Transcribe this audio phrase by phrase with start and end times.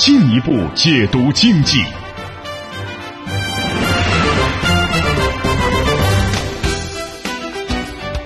[0.00, 1.78] 进一步解读经济。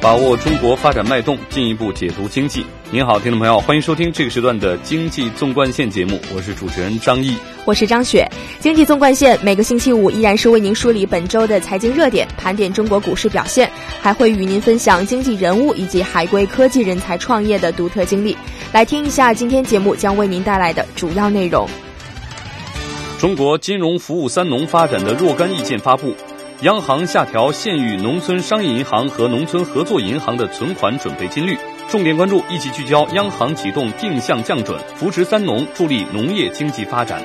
[0.04, 2.66] 把握中国发展脉动，进一步解读经济。
[2.90, 8.30] 您好，听众朋友，欢迎收听这个时段的《经济纵贯线》节目，我是主持人张毅，我是张雪。
[8.60, 13.70] 经济纵贯线每个星期五依然是为您梳理本周的财经热点，盘点中国股市表现，
[14.02, 18.36] 还会与您分享经济人物以及海归科技人才创业的独特经历。
[18.72, 21.66] 来听一下今天节目将为您带来的主要内容：
[23.18, 26.14] 中国金融服务“三农”发展的若干意见发布。
[26.64, 31.54] 央行下调县域农村商业银行和农村合作银行的存款准备金率，
[31.90, 37.22] 重点关注一起聚焦央行启动定向降准，扶持“三农”，助力农业经济发展。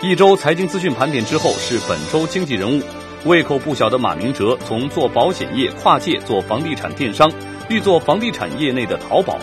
[0.00, 2.80] 一周财经资讯盘点之后是本周经济人物，
[3.24, 7.28] 胃口不小的马明哲从做保险业跨界做房地产电商，
[7.68, 9.36] 欲做房地产业内的淘宝。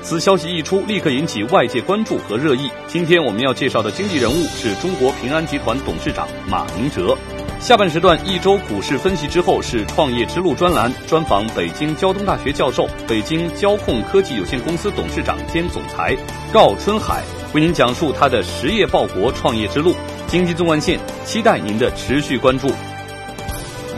[0.00, 2.70] 此消息一出，立刻引起外界关注和热议。
[2.86, 7.18] 今天我们要介绍的经济人物是中国平安集团董事长马明哲。
[7.60, 16.14] 下半时段一周股市分析之后是创业之路专栏，专访北京交通大学教授、北京交控科技有限公司董事长兼总裁
[16.52, 17.22] 赵春海，
[17.54, 19.94] 为您讲述他的实业报国创业之路。
[20.26, 22.68] 经济纵贯线，期待您的持续关注。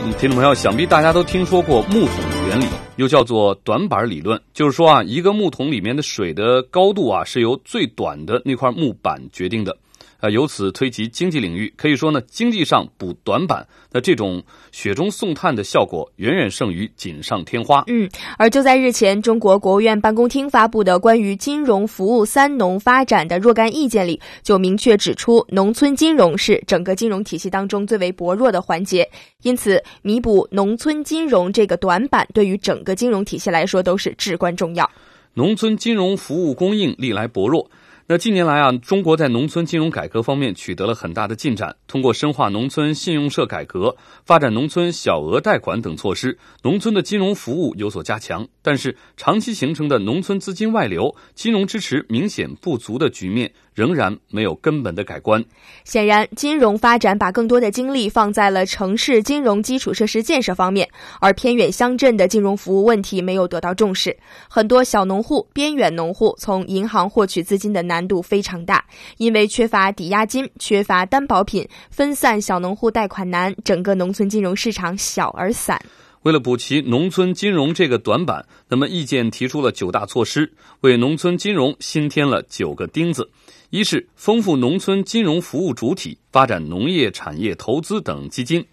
[0.01, 2.11] 嗯，听众朋友，想必大家都听说过木桶
[2.47, 9.75] 原理，又叫做短板理论，就是说啊，一个木桶里面的水的高度啊，是由最短的那块木板决定的。
[10.19, 17.83] 啊，由此推及经济领域，可以说呢，经济上补短板，那这种雪中送炭的效果远远胜于锦上添花。
[17.87, 29.07] 嗯，而就在日前，中国国务院办公厅发布的关于金融服务“三农”发展的若干意见里，就明确指出，农村金融是整个金融体系当中最为薄弱的环节，
[29.43, 34.89] 因此弥补农村金融这个短板，对于整个金融体系来说都是至关重要。
[35.35, 37.69] 农村金融服务供应历来薄弱。
[38.09, 41.75] 那近年来啊，中国在农村金融改革方面取得了很大的进展。
[41.87, 48.47] 通过深化农村信用社改革、发展农村小额贷款等措施，农村的金融服务有所加强。
[48.61, 53.51] 但是，长期形成的农村资金外流、金融支持明显不足的局面。
[53.77, 55.45] 仍然没有根本的改观。
[55.83, 60.89] 显然，金融发展把更多的精力放在了城市金融基础设施建设方面，
[61.21, 64.17] 而偏远乡镇的金融服务问题没有得到重视。
[64.49, 68.83] 很多小农户、边远农户从银行获取资金的难度非常大，
[69.17, 75.79] 因为缺乏抵押金、缺乏担保品，分散小农户贷款难，整个农村金融市场小而散。
[76.23, 83.29] 为了补齐农村金融这个短板，那么意见提出了九大措施，为农村金融新添了九个钉子。
[83.69, 88.65] 一是丰富农村金融服务主体，发展农业产业投资等基金。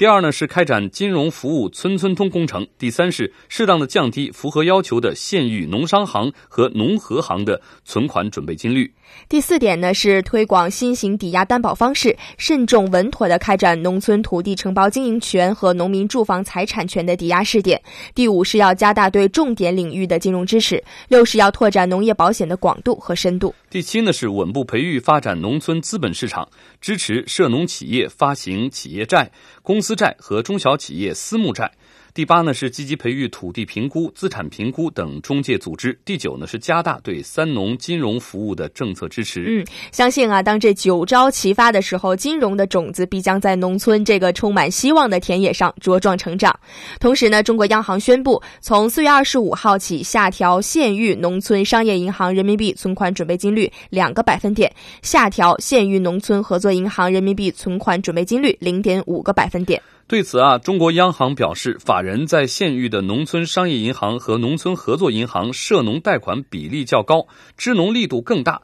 [0.00, 8.90] 第二呢是开展金融服务村村通工程，第三是适当的降低符合要求的县域农商行和农合行的存款准备金率。
[9.28, 17.82] 第四点呢是推广新型抵押担保方式，慎重稳妥的开展农村土地承包经营权和农民住房财产权的抵押试点。
[18.14, 20.82] 第五是要加大对重点领域的金融支持。
[21.08, 23.54] 六是要拓展农业保险的广度和深度。
[23.68, 26.48] 第七呢是稳步培育发展农村资本市场，
[26.80, 29.30] 支持涉农企业发行企业债、
[29.62, 29.89] 公司。
[29.90, 31.72] 私债和中小企业私募债。
[32.12, 35.96] 第八呢是积极培育土地评估、资产评估等中介组织。
[36.04, 39.44] 第九呢是加大对三农金融服务的政策支持。
[39.46, 46.58] 嗯，相信啊，当这九招齐发的时候，金融的种子必将在农村这个充满希望的田野上茁壮成长。
[46.98, 59.80] 同时呢，中国央行宣布，从四月二十五号起下调县域农村商业银行人民币存款准备金率两个百分点，下调县域农村合作银行人民币存款准备金率零点五个百分点。
[60.10, 68.60] 对此啊，中国央行表示，法人在县域的农村商业银行和农村合作银行涉农贷款比例较高，支农力度更大。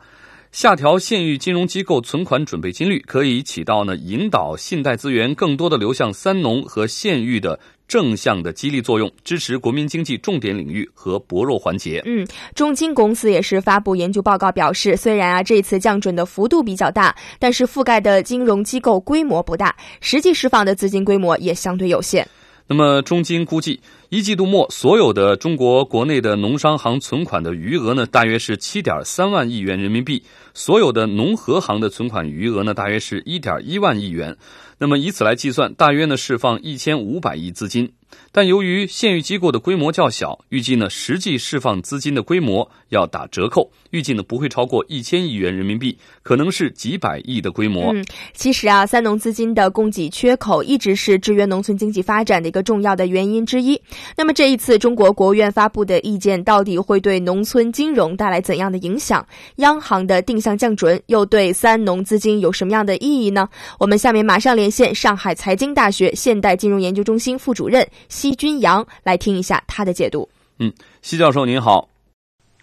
[0.51, 7.61] 下调县域金融机构存款准备金率，可以起到呢引导信贷资源更多的流向三农和县域的。
[7.89, 12.03] 正向的激励作用，支持国民经济重点领域和薄弱环节。
[12.05, 22.27] 嗯，中金公司也是发布研究报告表示，虽然啊这次降准的幅度比较大，但是覆盖的金融机构规模不大，实际释放的资金规模也相对有限。
[22.69, 23.79] 那么，中金估计，
[24.09, 30.21] 一季度末，所有的中国国内的农商行存款的余额呢，大约是七点三万亿元人民币；
[30.53, 34.37] 所有的农合行的存款余额呢，大约是一点一万亿元。
[34.79, 37.95] 那么以此来计算，大约呢释放一千五百亿资金。
[38.33, 47.93] 但由于县域机构的规模较小，预计呢实际释放资金的规模要打折扣，预计呢不会超过一千亿元人民币，可能是几百亿的规模。
[47.95, 48.05] 嗯，
[48.35, 53.81] 其实啊，三农资金的供给缺口一直是制约农村经济发展的一个重要的原因之一。
[54.17, 59.27] 那么这一次中国国务院发布的意见，到底会对农村金融带来怎样的影响？
[59.57, 63.49] 央行的定向降准又对三农资金有什么样的意义呢？
[63.79, 67.87] 我们下面马上连线上海财经大学现代金融研究中心副主任。
[68.09, 70.29] 奚君阳来听一下他的解读。
[70.59, 70.73] 嗯，
[71.03, 71.89] 奚教授您好。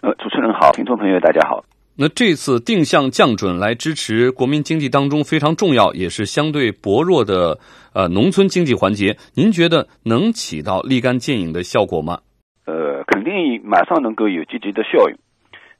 [0.02, 1.64] 呃，主持人好，听众朋友大家好。
[1.96, 7.58] 那这次定向降准来支持国民经济当中非常重要，也是相对薄弱的
[7.92, 12.18] 呃农村经济环节，您觉得能起到立竿见影的效果吗？
[12.66, 15.16] 呃，肯定马上能够有积极的效应，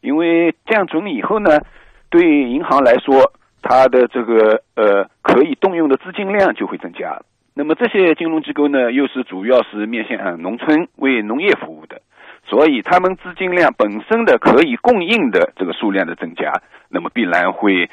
[0.03, 1.61] 因为降准以后呢，
[2.11, 7.21] 对银行来说，它的这个呃可以动用的资金量就会增加。
[7.57, 12.03] 那么这些金融机构呢，又是主要是面向农村为农业服务的，
[12.45, 16.53] 所以他们资金量本身的可以供应的这个数量的增加，
[16.91, 17.89] 那么必然会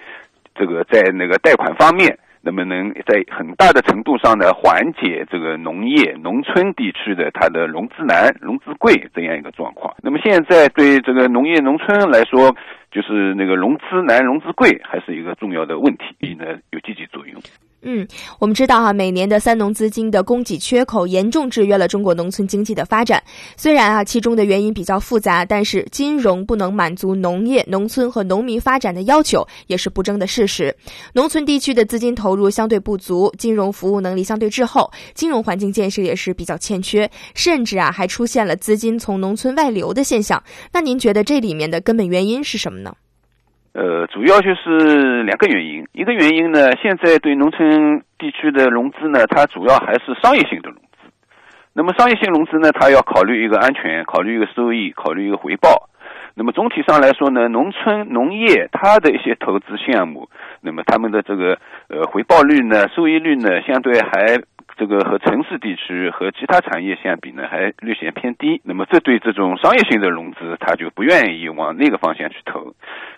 [0.56, 9.94] 这个在那个贷款方面，那么能在很大的程度上呢缓解这个农业农村地区的它的融资难、融资贵这样一个状况。
[10.02, 12.56] 那么现在对这个农业农村来说，
[12.90, 17.40] 就是那个融资难、融资贵还是一个重要的问题，所以呢有积极作用。
[17.83, 18.07] 嗯，
[18.39, 23.22] 我们知道哈，每年的三农资金的供给缺口严重制约了中国农村经济的发展。
[23.57, 30.75] 虽然啊，其中的原因比较复杂，但是金融不能满足农业、农村和农民发展的要求，也是不争的事实。
[31.13, 40.42] 农村地区的资金投入相对不足，金融服务能力相对滞后，金融环境建设也是比较欠缺，甚至啊，还出现了资金从农村外流的现象。
[40.72, 42.94] 那您觉得这里面的根本原因是什么呢？
[43.74, 45.88] 呃，主要就是两个原因。
[45.94, 51.10] 一个原因呢，现在对农村地区的融资呢，它主要还是商业性的融资。
[51.74, 55.90] 那么商业性融资呢，它要考虑一个安全，考虑一个收益，考虑一个回报。
[56.36, 60.30] 那么总体上来说呢，农村农业它的一些投资项目，
[60.62, 61.58] 那么他们的这个
[61.88, 64.42] 呃回报率呢，收益率呢，相对还。
[64.78, 68.60] 这个和城市地区和其他产业相比呢，还略显偏低。
[68.64, 72.74] 那么，这对这种商业性的融资，他就不愿意往那个方向去投。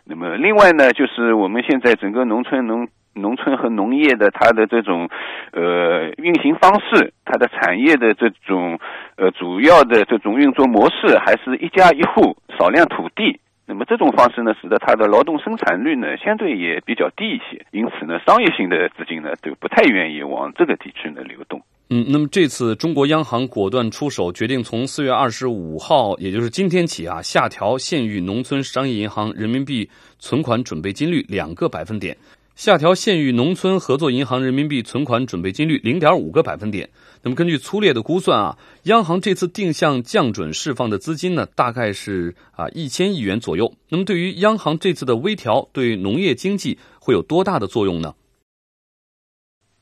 [0.05, 5.09] 那么，另外呢，就是我们现在整个农村农农村和农业的它的这种
[5.53, 8.79] 呃运行方式，它的产业的这种
[9.15, 13.39] 呃主要的这种运作模式，还是一家一户少量土地。
[13.65, 21.61] 那么这种方式呢，使得它的劳动生产率呢相对也比较低一些，因此呢，商业性的资金呢都不太愿意往这个地区呢流动。
[21.95, 29.87] 嗯，那么这次中国央行果断出手，决定从四月二十五号，也就是今天起啊，下调县域农村商业银行人民币
[30.17, 32.17] 存款准备金率两个百分点。
[32.55, 36.89] 下调县域农村合作银行人民币存款准备金率零点五个百分点。
[37.21, 43.71] 那么根据粗略的估算啊，央行这次定向降准释放的资金呢，大概是啊一千亿元左右。
[43.89, 48.15] 那么对于央行这次的微调，对农业经济会有多大的作用呢？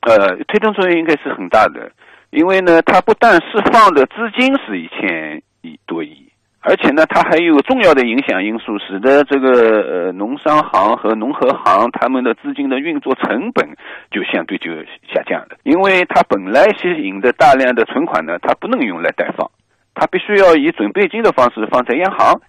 [0.02, 0.18] 呃，
[0.48, 1.92] 推动作用应该是很大的，
[2.32, 6.28] 因为呢，它不但释放的资金是一千亿多亿。
[6.64, 9.50] 而且呢，它还有重要的影响因素，使得这个
[9.82, 13.68] 呃农商行和农合行他们的资金的运作成本
[14.12, 14.72] 就相对就
[15.12, 19.50] 下降了，因为它本来吸引的大量的存款呢，它不能用来贷放，
[19.96, 22.40] 它必须要以准备金的方式放在央行。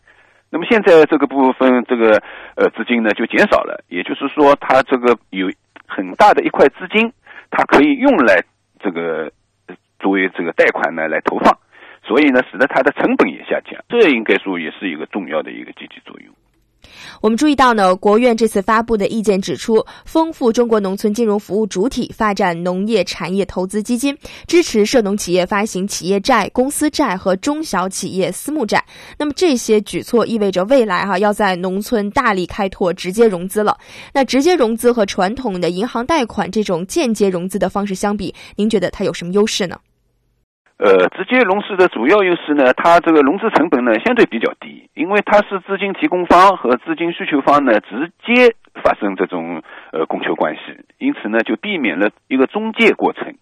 [0.51, 2.23] 那么现在这个部分这个
[2.57, 5.51] 呃资金呢就减少了，也就是说，它这个有
[5.87, 7.11] 很大的一块资金，
[7.51, 8.45] 它可以用来
[8.79, 9.33] 这个
[10.03, 11.57] 作为这个贷款呢来投放。
[12.05, 16.35] 所以呢，使得它的成本也下降，这应该说也是一个重要的一个积极作用。
[17.21, 24.19] 我们注意到呢，国务院这次发布的意见指出，丰富中国农村金融服务主体，发展农业产业投资基金，
[24.49, 28.85] 支持涉农企业发行企业债、公司债和中小企业私募债。
[29.17, 33.79] 那么这些举措意味着未来哈要在农村大力开拓直接融资了。
[34.13, 39.79] 那直接融资和传统的银行贷款这种间接融资的方式相比，您觉得它有什么优势呢？
[40.83, 49.63] 呃，直接融资的主要优势呢，它这个融资成本呢相对比较低，因为它是资金提供方和资金需求方呢直接发生这种
[49.93, 50.61] 呃供求关系，
[50.99, 53.33] 因此呢就避免了一个中介过程，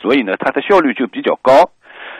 [0.00, 1.68] 所以呢它的效率就比较高。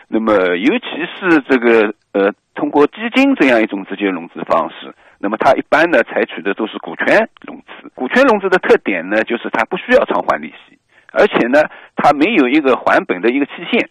[0.09, 7.89] 那么尤其是这个呃通过基金这样一种直接融资方式，那么它一般呢采取的都是股权融资。
[7.95, 10.77] 股权融资的特点呢就是它不需要偿还利息，
[11.13, 11.63] 而且呢
[11.97, 13.89] 它没有一个还本的一个期限。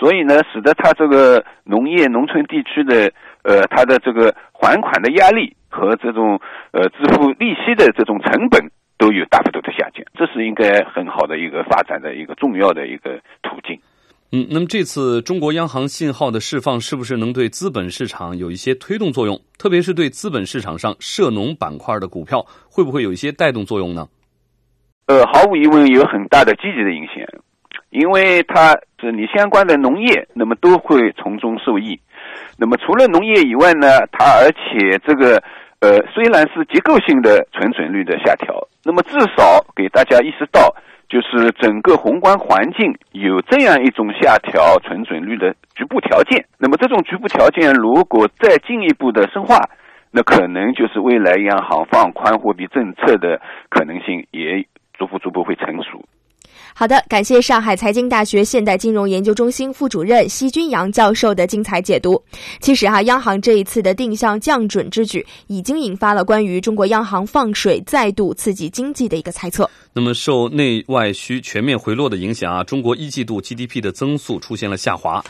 [0.00, 6.40] 所以呢，使得它这个农业农村地区的呃，它的这个还款的压力和这种
[6.72, 8.58] 呃支付利息的这种成本
[8.96, 13.78] 都有大幅度的下降，这是应该很好的一个发展的一个重要的一个途径。
[14.32, 19.38] 嗯，那么这次中国央行信号的释放，是不是能对资本市场有一些推动作用？
[19.58, 24.06] 特别是对资本市场上涉农板块的股票，会不会有一些带动作用呢？
[25.08, 27.26] 呃，毫无疑问有很大的积极的影响，
[27.90, 32.00] 因为它是你相关的农业，那么都会从中受益。
[32.58, 35.42] 那么除了农业以外呢，它而且这个
[35.80, 40.74] 呃虽然是结构性的存准率的下调，那么至少给大家意识到。
[41.10, 49.58] 就是整个宏观环境有这样一种下调存准率的局部条件，那么这种局部条件如果再进一步的深化，
[50.12, 54.64] 那可能就是未来央行放宽货币政策的可能性也
[54.96, 56.04] 逐步逐步会成熟。
[56.80, 62.24] 好的，感谢上海财经大学现代金融研究中心副主任奚君阳教授的精彩解读。
[62.58, 69.68] 其实哈，央行这一次的定向降准之举，已经引发了关于中国央行放水再度刺激经济的一个猜测。
[69.92, 75.22] 那么，受内外需全面回落的影响啊，中国一季度 GDP 的增速出现了下滑，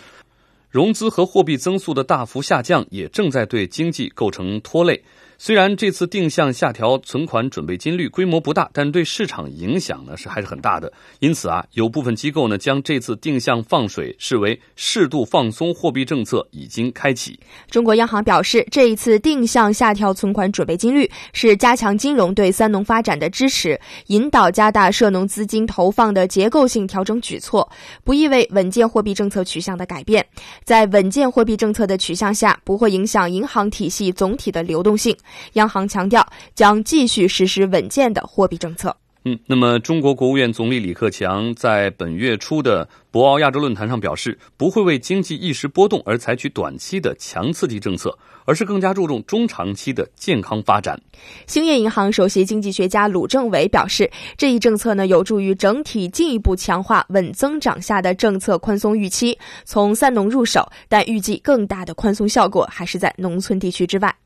[0.71, 5.03] 融资和货币增速的大幅下降，也正在对经济构成拖累。
[5.43, 10.93] 虽然这次定向下调存款准备金率规模不大，但对市场影响呢是还是很大的。
[11.19, 17.41] 因此啊，有部分机构呢将这次定向放水视为适度放松货币政策已经开启。
[17.71, 27.67] 中国央行表示，这一次定向下调存款准备金率是加强金融对三农发展的支持，引导加大涉农资金投放的结构性调整举措，
[28.05, 30.27] 不意味稳健货币政策取向的改变。
[30.65, 35.17] 在稳健货币政策的取向下，不会影响银行体系总体的流动性。
[35.55, 38.97] 央行强调将继续实施稳健的货币政策。
[39.25, 50.99] 嗯，那么中国国务院总理李克强在本月初的博鳌亚洲论坛上表示，不会为经济一时波动而采取短期的强刺激政策，而是更加注重中长期的健康发展。
[51.47, 64.17] 兴业银行首席经济学家鲁政委表示，这一政策呢有助于整体进一步强化稳增长下的政策宽松预期，从三农入手，但预计更大的宽松效果还是在农村地区之外。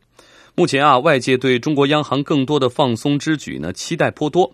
[0.56, 4.52] 目前啊，外界对中国央行更多的放松之举呢，期待颇多。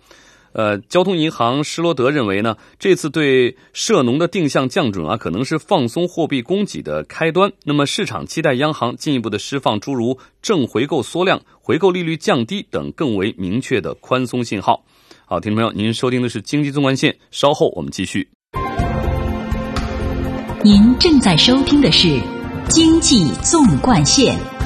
[0.53, 7.53] 呃，交通银行施罗德认为呢，这次对涉农的定向降准啊，可能是放松货币供给的开端。
[7.65, 14.83] 那么，市场期待央行进一步的释放诸如正回购缩量、回购利率降低等更为明确的宽松信号。
[15.27, 18.29] 好，听众朋友，您收听的是经济纵贯线，稍后我们继续。
[20.65, 22.19] 您正在收听的是
[22.71, 24.60] 经济纵贯线。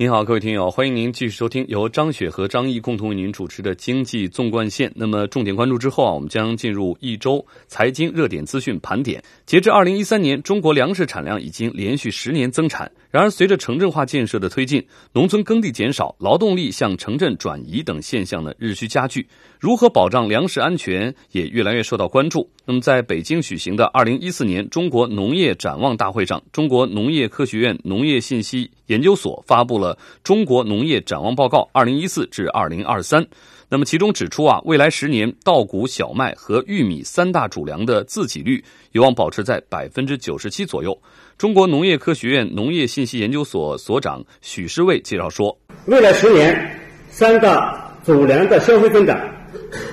[0.00, 4.88] 您好，各位听友，欢迎您继续收听由张雪和张毅共同为您主持的《经济纵贯线》。
[4.94, 9.20] 那么，重点关注之后啊，我们将进入一周财经热点资讯盘点。
[9.44, 12.88] 截至二零一三年，中国粮食产量已经连续十年增产。
[13.10, 19.26] 然而，随着城镇化建设的推进，农村耕地减少，劳动力向城镇转移等现象呢日趋加剧。
[19.58, 22.48] 如何保障粮食安全也越来越受到关注。
[22.64, 33.22] 那么，在北京举行的二零一四年中国农业展望大会上，中国农业科学院农业信息研究所发布了《中国农业展望报告（二零一四至二零二三）》。
[33.70, 40.98] 那么，其中指出啊，未来十年稻谷、小麦和玉米三大主粮的自给率有望保持在百分之九十七左右。
[41.36, 46.80] 中国农业科学院农业信息研究所所长许世卫介绍说：“未来十年
[47.10, 49.20] 三大主粮的消费增长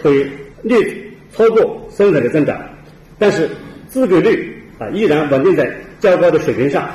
[0.02, 0.24] 会
[0.64, 0.78] 略
[1.36, 2.58] 超过生产的增长，
[3.20, 3.50] 但是
[3.90, 6.90] 自给率啊依然稳定在较高的水平上。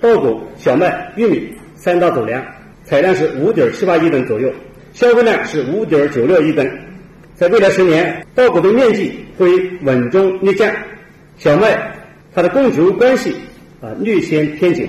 [0.00, 2.44] 稻谷、小麦、玉米三大主粮
[2.86, 4.52] 产量是五点七八亿吨左右。”
[4.94, 6.68] 消费量是五点九六亿吨，
[7.36, 9.46] 在未来十年，稻谷的面积会
[9.82, 10.74] 稳中略降，
[11.36, 11.94] 小麦
[12.34, 13.36] 它的供求关系
[13.80, 14.88] 啊略显偏紧，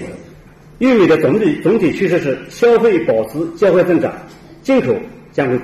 [0.79, 4.11] 玉米的总体总体趋势是消费保持较快增长，
[4.63, 4.95] 进口
[5.31, 5.59] 将会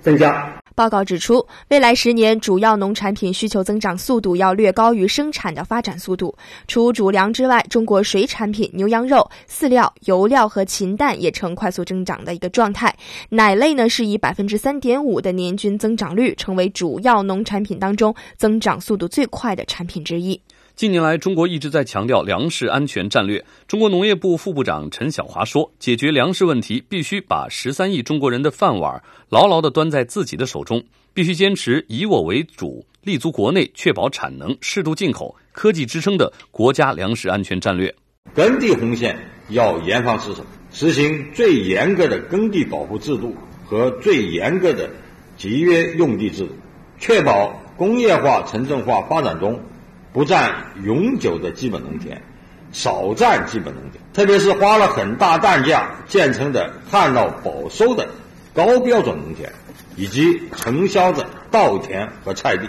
[0.00, 0.61] 增加。
[0.74, 6.34] 报告指出，未来十年主要农产品需求增长速度要略高于生产的发展速度。
[6.66, 12.94] 除主粮之外，中国水产品、牛羊肉、饲料、油料和禽蛋也呈快速增长的一个状态。
[13.28, 20.40] 奶类呢，是以百分之三点五的年均增长率，成为主要农产品当中增长速度最快的产品之一。
[20.74, 23.44] 近年来，中国一直在强调粮食安全战略。
[23.68, 37.94] 中国农业部副部长陈晓华说：“解决粮食问题，必须把十三亿中国人的饭碗牢牢地端在自己的手中，必须坚持以我为主，立足国内，确保产能，适度进口，科技支撑的国家粮食安全战略。
[38.34, 39.16] 耕地红线
[39.50, 43.36] 要严防死守，实行最严格的耕地保护制度
[43.66, 44.88] 和最严格的
[45.36, 46.54] 集约用地制度，
[46.98, 49.60] 确保工业化、城镇化发展中
[50.12, 52.22] 不占永久的基本农田，
[52.70, 58.08] 少占基本农田，特别是花了很大代价建成的旱涝保收的
[58.52, 59.50] 高标准农田，
[59.96, 62.68] 以及承销的稻田和菜地。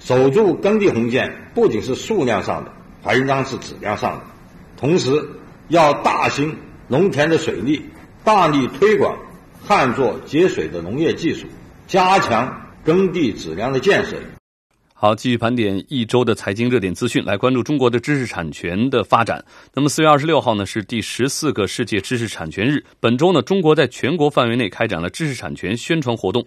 [0.00, 4.24] 守住耕地红线，不仅是数量上的，还应当是质量上的。
[4.76, 5.30] 同时，
[5.68, 6.56] 要大兴
[6.88, 7.86] 农田的水利，
[8.22, 9.16] 大力推广
[9.62, 11.46] 旱作节水的农业技术，
[11.86, 14.16] 加强耕地质量的建设。
[15.04, 19.44] 好，继续盘点一周的财经热点资讯，来关注中国的知识产权的发展。
[19.74, 22.82] 那么四月二十六号呢，是第十四个世界知识产权日。
[23.00, 26.42] 本周呢，中国在全国范围内开展了知识产权宣传活动。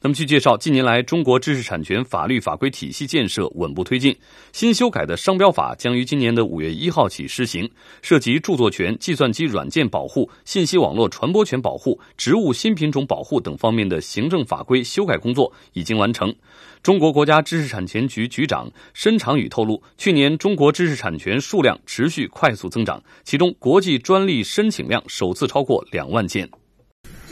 [0.00, 4.16] 那么据介绍，近年来中国知识产权法律法规体系建设稳步推进。
[4.52, 7.68] 新修改的商标法将于今年的五月一号起施行，
[8.00, 16.34] 涉及著作权、计算机软件保护、信息网络传播权保护、植物新品种保护等方面的行政法规修改工作已经完成。
[16.82, 26.48] 中国国家知识产权局局长申长宇透露，去年中国知识产权数量持续快速增长，其中国际专利申请量首次超过两万件。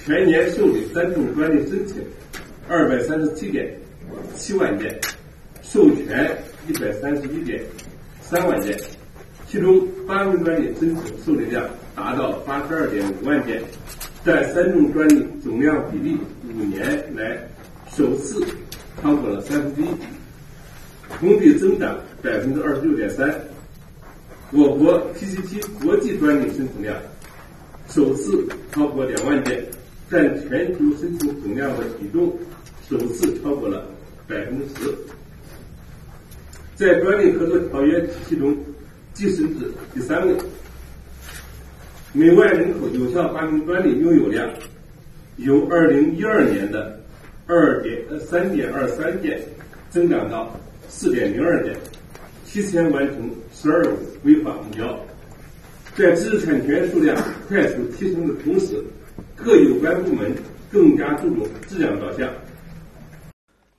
[0.04, 1.96] 全年受理三种专利申请。
[2.68, 3.64] 二百三十七点
[4.34, 4.92] 七万件，
[5.62, 6.36] 授权
[6.68, 7.62] 一百三十一点
[8.20, 8.76] 三万件，
[9.46, 13.62] 其中发明专利申请受理量达到八十二点五万件，
[14.24, 16.82] 占三种专利总量比例五年
[17.14, 17.38] 来
[17.88, 18.44] 首次
[19.02, 19.86] 超过了三分之一，
[21.18, 23.32] 同比增长百分之二十六点三。
[24.52, 26.96] 我国 PCT 国际专利申请量
[27.88, 29.64] 首次超过两万件，
[30.10, 32.32] 占全球申请总量的比重。
[32.88, 33.84] 首次超过了
[34.28, 34.94] 百分之十，
[36.76, 38.56] 在专利合作条约体系中
[39.12, 40.32] 跻身至第三位。
[42.12, 44.48] 每万人口有效发明专利拥有量
[45.38, 46.95] 由二零一二年的
[47.48, 49.40] 二点呃三点二三件
[49.88, 50.52] 增长到
[50.88, 51.76] 四点零二件，
[52.44, 54.98] 提前完成“十二五”规划目标。
[55.94, 57.16] 在知识产权数量
[57.48, 58.82] 快速提升的同时，
[59.36, 60.34] 各有关部门
[60.70, 62.28] 更加注重质量导向。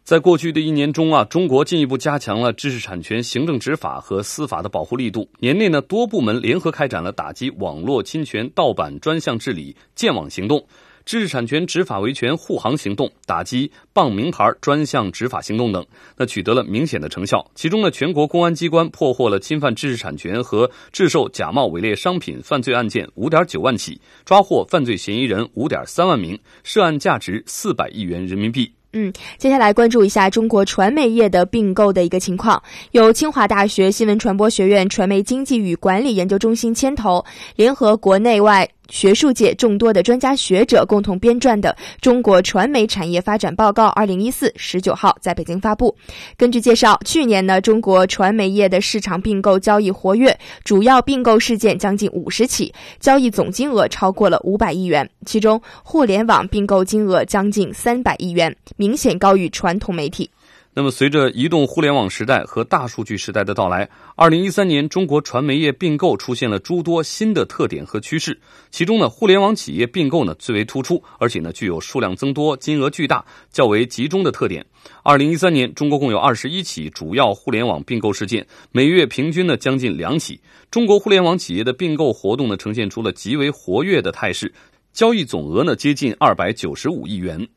[0.03, 5.27] 在过去的一年中啊，中国进一步加强了知识产权行政执法和司法的保护力度。
[5.39, 10.65] 年内呢，多部门联合开展了打击网络侵权、盗版专项治理建网行动、
[11.07, 15.85] 知识产权执法维权护航行动、打击傍名牌专项执法行动等，
[16.17, 17.49] 那取得了明显的成效。
[17.55, 28.69] 其中呢，全国公安机关破获了侵犯知识产权和制售假冒伪劣商品犯罪案件五点九万起，抓获犯罪嫌疑人五点三万名，涉案价值四百亿元人民币。
[28.91, 32.61] 嗯，接下来关注一下中国传媒业的并购的一个情况。
[32.91, 37.23] 由清华大学新闻传播学院传媒经济与管理研究中心牵头，
[37.55, 38.67] 联合国内外。
[38.89, 45.95] 学术界众多的专家学者共同编撰的《中国传媒产业发展报告（二零一四）》十九号在北京发布。
[46.37, 55.09] 根据介绍，去年呢，中国传媒业的市场并购交易活跃，主要并购事件将近五十起，交易总金额超过了五百亿元。
[55.25, 60.29] 其中，互联网并购金额将近三百亿元，明显高于传统媒体。
[60.77, 68.39] 那么，随着移动互联网时代和大数据时代的到来，二零一三年中国传媒业并购出现了诸多新的特点和趋势。
[68.69, 74.63] 其中呢，互联网企业并购呢最为突出，而且呢具有数量增多、金额巨大、较为集中的特点。
[75.01, 80.39] 二零一三年，中国共有二十一起主要互联网并购事件，每月平均呢将近两起。
[80.69, 84.53] 中国互联网企业的并购活动呢呈现出了极为活跃的态势，
[84.93, 87.47] 交易总额呢接近二百九十五亿元。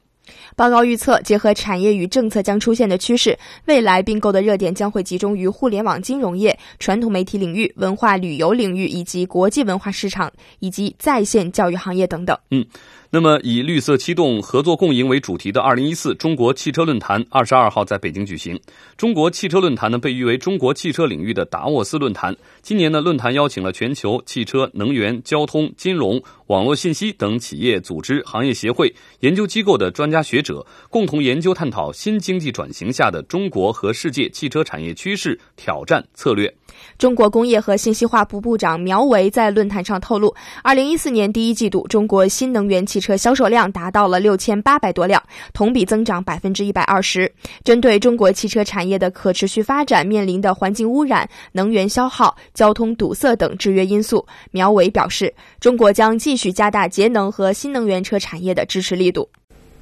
[0.56, 12.36] 报告预测，结合产业与政策将出现的趋势，未来并购的热点将会集中于互联网金融业、传统媒体领域、文化旅游领域以及国际文化市场以及在线教育行业等等。
[12.50, 12.64] 嗯。
[13.12, 18.56] 那么，以绿色驱动、合作共赢为主题的二零一四中国汽车论坛二十二号在北京举行。
[18.96, 22.36] 中国汽车论坛呢，被誉为中国汽车领域的达沃斯论坛。
[22.62, 36.52] 今年呢，论坛邀请了全球汽车、能源、交通、金融、网络信息等企业、组织、行业协会、研究机构的专家学者，共同研究探讨新经济转型下的中国和世界汽车产业趋势、挑战、策略。
[36.98, 40.34] 中国工业和信息化部部长苗圩在论坛上透露，
[40.64, 47.32] 二零一四年第一季度，中国新能源汽车销售量达到了六千八百多辆，同比增长百分之一百二十。
[47.62, 59.28] 针对中国汽车产业的可持续发展面临的环境污染、能源消耗、交通堵塞等制约因素，苗圩表示，中国将继续去加大节能和新能源车产业的支持力度。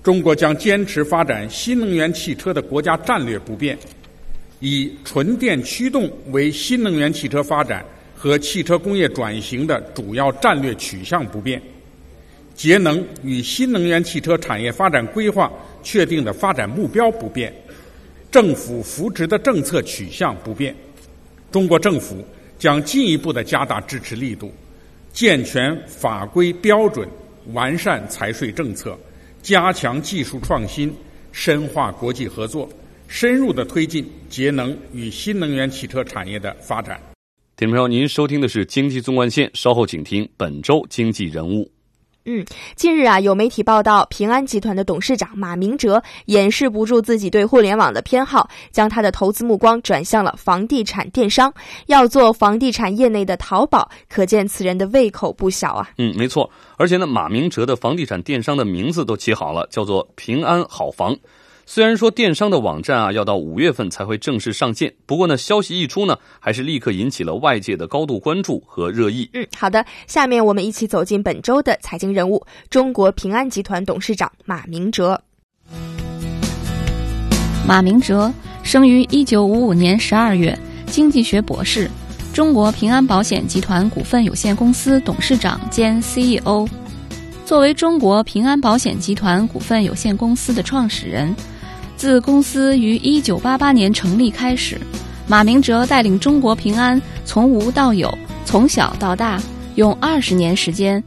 [0.03, 3.79] 中国将坚持发展新能源汽车的国家战略不变。
[4.61, 7.85] 以纯电驱动为新能源汽车发展
[8.17, 11.63] 和汽车工业转型的主要战略取向不变，
[12.57, 15.49] 节能与新能源汽车产业发展规划
[15.85, 17.55] 确定的发展目标不变，
[18.33, 20.75] 政府扶持的政策取向不变。
[21.53, 22.27] 中国政府
[22.59, 24.53] 将进一步的加大支持力度，
[25.13, 27.09] 健全法规标准，
[27.53, 28.97] 完善财税政策，
[29.43, 30.95] 加强技术创新，
[31.33, 32.69] 深化国际合作，
[33.09, 37.01] 深入的推进节能与新能源汽车产业的发展。
[37.57, 41.69] 听众朋友，您收听的是经济纵贯线，稍后请听本周经济人物。
[42.31, 42.45] 嗯，
[42.77, 51.51] 近日啊，有媒体报道，平安集团的董事长马明哲掩饰不住自己对互联网的偏好，将他的投资目光转向了房地产电商，
[51.87, 55.89] 要做房地产业内的淘宝，可见此人的胃口不小啊。
[55.97, 61.17] 嗯，没错，而且呢，马明哲的房地产电商的名字都起好了，叫做平安好房。
[61.71, 69.29] 虽然说电商的网站啊要到五月份才会正式上线，不过呢，消息一出呢，还是立刻引起了外界的高度关注和热议。
[69.35, 75.21] 嗯，好的，下面我们一起走进本周的财经人物——中国平安集团董事长马明哲。
[77.67, 81.91] 马明哲生于一九五五年十二月，经济学博士，
[82.33, 86.67] 中国平安保险集团股份有限公司董事长兼 CEO。
[87.45, 91.37] 作为中国平安保险集团股份有限公司的创始人。
[91.99, 94.81] 自公司于一九八八年成立开始，
[95.27, 99.43] 马明哲带领中国平安从无到有，从小到大，
[99.75, 101.03] 用二十年时间，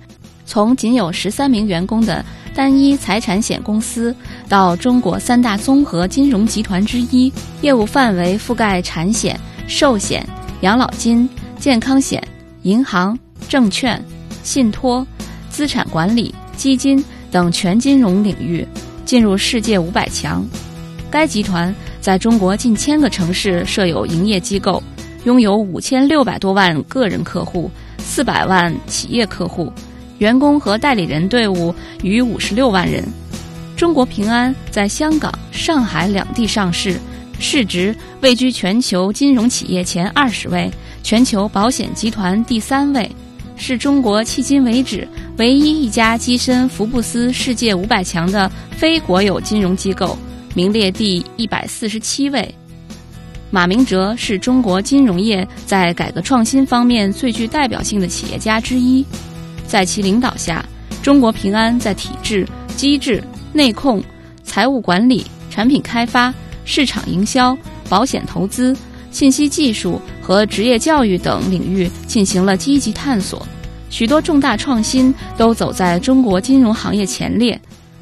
[0.45, 2.23] 从仅有十三名员工的
[2.53, 4.13] 单一财产险公司，
[4.49, 10.27] 到中国三大综合金融集团之一，业务范围覆盖产险、寿险、
[10.59, 11.27] 养老金、
[11.57, 12.21] 健康险、
[12.63, 14.03] 银行、证券、
[14.43, 15.07] 信托、
[15.49, 17.01] 资产管理、基金
[17.31, 18.67] 等全金融领域，
[19.05, 20.45] 进入世界五百强。
[21.11, 24.81] 该集团在中国近千个城市设有营业机构，
[25.25, 29.71] 拥有五千六百多万个人客户、四百万企业客户，
[30.19, 33.03] 员工和代理人队伍逾五十六万人。
[33.75, 36.97] 中国平安在香港、上海两地上市，
[37.39, 40.71] 市值位居全球金融企业前二十位，
[41.03, 43.11] 全球保险集团第三位，
[43.57, 45.05] 是中国迄今为止
[45.37, 50.17] 唯一一家跻身福布斯世界五百强的非国有金融机构。
[50.53, 52.53] 名列第一百四十七位。
[53.49, 59.05] 马明哲是中国金融业在改革创新方面最具代表性的企业家之一，
[59.67, 60.65] 在其领导下，
[61.01, 64.01] 中国平安在体制、机制、内控、
[64.43, 66.33] 财务管理、产品开发、
[66.63, 67.57] 市场营销、
[67.89, 68.75] 保险投资、
[69.11, 73.45] 信息技术和职业教育等领域进行了积极探索，
[73.89, 77.59] 许多重大创新都走在中国金融行业前列。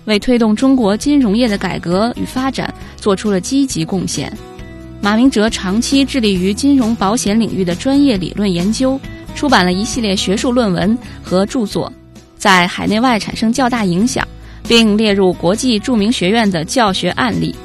[0.09, 4.29] 为推动中国金融业的改革与发展做出了积极贡献。
[4.99, 8.99] 马明哲长期致力于金融保险领域的专业理论研究，
[9.33, 11.89] 出版了一系列学术论文和著作，
[12.37, 14.27] 在海内外产生较大影响，
[14.67, 17.55] 并列入国际著名学院的教学案例。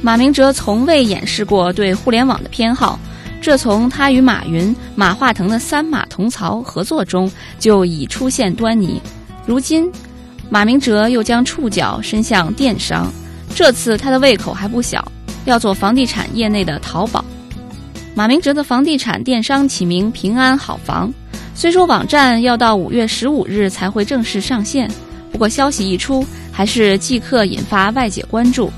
[0.00, 3.00] 马明哲从未掩饰过对互联网的偏好，
[3.40, 7.28] 这从他与马云、马化腾的三马同槽合作中
[7.58, 9.00] 就已出现端倪。
[9.44, 9.90] 如今。
[10.48, 13.12] 马明哲又将触角伸向电商，
[13.54, 15.10] 这次他的胃口还不小，
[15.44, 17.24] 要做房地产业内的淘宝。
[18.14, 21.12] 马明哲的房地产电商起名“平安好房”，
[21.54, 24.90] 虽说网站要到五月十五日才会正式上线，
[25.32, 28.72] 不过消息一出，还是即刻引发外界关注。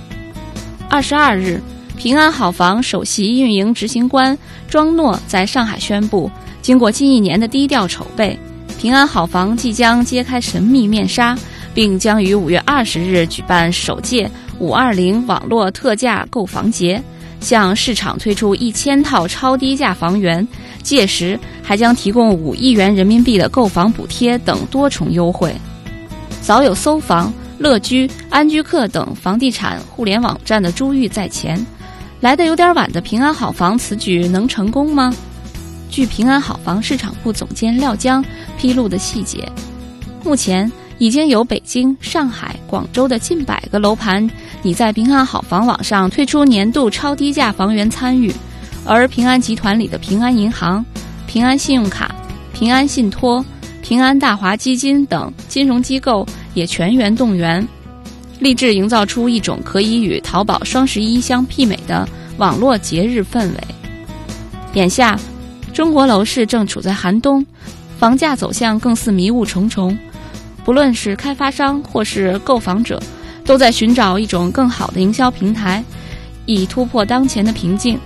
[0.89, 1.61] 二十二日，
[1.97, 4.37] 平安好房首席运营执行官
[4.69, 6.31] 庄诺在上海宣布，
[6.63, 8.37] 经过近一年的低调筹备，
[8.79, 11.37] 平安好房即将揭开神秘面纱。
[11.75, 17.01] 并将于五月二十日举办首届五二零网络特价购房节，
[17.41, 20.45] 向市场推出一千套超低价房源，
[20.83, 25.55] 届时还将提供五亿元人民币的购房补贴等多重优惠。
[26.43, 31.65] 早有搜房、乐居、安居客等房地产互联网站的珠玉在前，
[32.21, 35.15] 来的有点晚的平安好房此举能成功吗？
[35.91, 38.23] 据平安好房市场部总监廖江
[38.59, 39.51] 披露的细节，
[40.23, 40.71] 目前。
[41.01, 44.29] 已经有北京、上海、广州的近百个楼盘，
[44.63, 48.35] 你在平安好房网上推出年度超低价房源参与，
[48.85, 50.85] 而平安集团里的平安银行、
[51.25, 52.13] 平安信用卡、
[52.53, 53.45] 平安信托、
[53.81, 57.65] 平安大华基金等金融机构也全员动员，
[58.41, 63.55] 立志营造出一种可以与淘宝双十一相媲美的网络节日氛围。
[64.75, 65.17] 眼下，
[65.73, 67.47] 中国楼市正处在寒冬，
[67.99, 69.97] 房价走向更似迷雾重重。
[70.65, 73.03] 不论是开发商或是购房者，
[73.45, 75.83] 都在寻找一种更好的营销平台，
[76.47, 77.99] 以突破当前的瓶颈。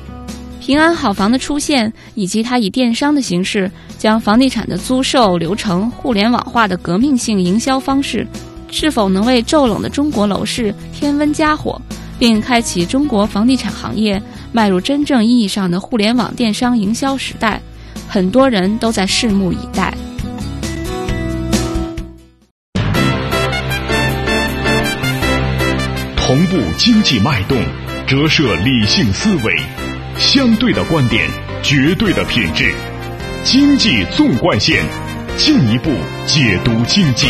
[0.61, 8.24] 平安好房的出现，以及它以电商的形式将房地产的租售流程互联网化的革命性营销方式，
[8.70, 11.83] 是否能为骤冷的中国楼市添温加火，
[12.16, 17.61] 并开启中国房地产行业迈入真正意义上的互联网电商营销时代，
[18.12, 19.90] 很多人都在拭目以待。
[26.14, 27.57] 同步经济脉动，
[28.07, 29.59] 折射理性思维，
[30.18, 31.27] 相对的观点，
[31.62, 32.75] 绝对的品质。
[33.44, 34.85] 经济纵贯线，
[35.38, 35.90] 进一步
[36.27, 37.29] 解读经济。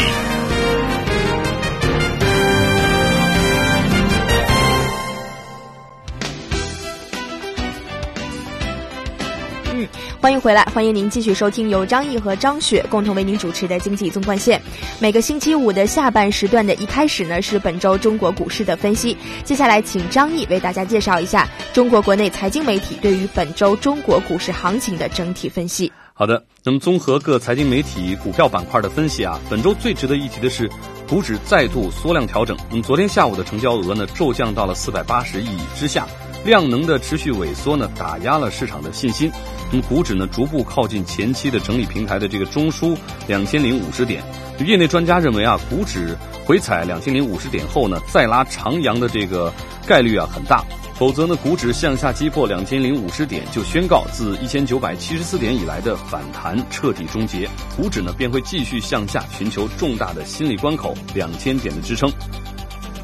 [10.23, 14.57] 欢迎回来，欢迎您继续收听由张毅和张雪共同为您主持的《经济纵贯线》。
[15.01, 19.17] 每个星期五的下半时段的一开始呢，是本周中国股市的分析。
[19.43, 25.91] 接下来，请张毅为大家介绍一下中国国内财经媒体对于本周中国股市行情的整体分析。
[26.15, 30.71] 好的，那么综合各财经媒体股票板块的分析啊，本周最值得一提的是，
[31.09, 32.57] 股指再度缩量调整。
[32.71, 36.07] 那么昨天下午的成交额呢，骤降到了四百八十亿之下，
[36.45, 39.31] 量能的持续萎缩呢，打压了市场的信心。
[39.71, 44.23] 那么股指呢，逐步靠近前期的整理平台的这个中枢两千零五十点。
[44.67, 49.53] 业内专家认为啊，股指回踩两千零五十点后呢，再拉长阳的这个
[49.87, 50.65] 概率啊很大。
[50.95, 62.13] 否则呢，股指向下击破两千零五十点，就宣告自一千九百七十四点以来的反弹彻底终结，股指呢便会继续向下寻求重大的心理关口两千点的支撑。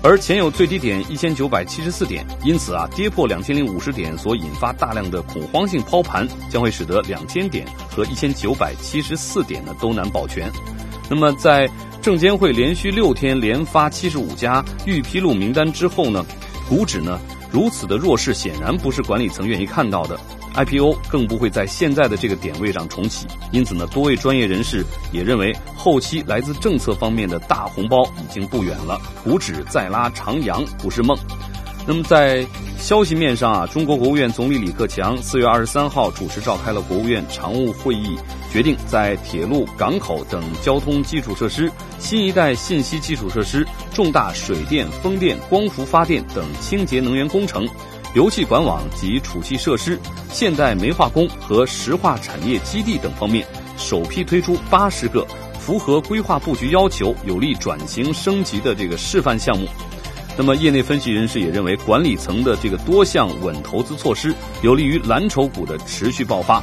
[0.01, 10.51] 而前有最低点一千九百七十四点，因此啊，跌破两千零五十点所引发大量的恐慌性抛盘，将会使得两千点和一千九百七十四点呢都难保全。
[11.11, 11.69] 那么在
[12.01, 16.25] 证监会连续六天连发七十五家预披露名单之后呢，
[16.69, 17.21] 股指呢？
[17.51, 20.19] 如此的弱势，显然不是管理层愿意看到的。
[20.55, 23.27] IPO 更不会在现在的这个点位上重启。
[23.53, 29.01] 因此呢，多位专业人士也认为，后期来自政策方面的大红包已经不远了。
[29.23, 31.17] 股指再拉长阳不是梦。
[31.89, 32.47] 那么在
[32.77, 38.15] 消息面上啊，中国国务院总理李克强四月二十三号主持召开了国务院常务会议，
[38.53, 47.67] 决定在铁路、港口等交通基础设施、新一代信息基础设施、重大水电、风电、光伏发电等清洁能源工程、
[48.15, 49.99] 油气管网及储气设施、
[50.31, 53.47] 现代煤化工和石化产业基地等方面，
[53.79, 55.27] 首批推出八十个
[55.59, 59.67] 符合规划布局要求、有利转型升级的这个示范项目。
[60.41, 66.63] 那么，业内分析人士也认为，管理层的这个多项稳投资措施，有利于蓝筹股的持续爆发。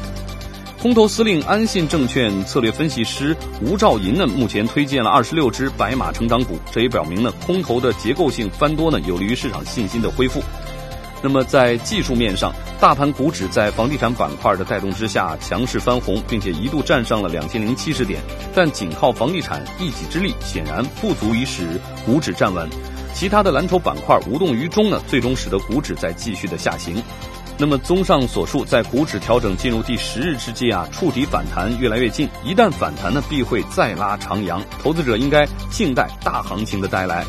[0.82, 10.42] 空头司令安信证券策略分析师吴兆银呢，目前推荐了二十六只白马成长股，这也表明呢，空头的结构性翻多呢，有利于市场信心的恢复。
[11.22, 18.22] 那么，在技术面上，大盘股指在房地产板块的带动之下强势翻红，并且一度站上了两千零七十点，
[18.54, 21.68] 但仅靠房地产一己之力，显然不足以使
[22.06, 22.70] 股指站稳。
[23.16, 27.02] 其他的蓝筹板块无动于衷呢，最终使得股指在继续的下行。
[27.58, 32.28] 那么，综上所述，在股指调整进入第十日之际啊，触底反弹越来越近。
[32.44, 37.26] 一旦反弹呢，必会再拉长阳，投资者应该静待大行情的带来。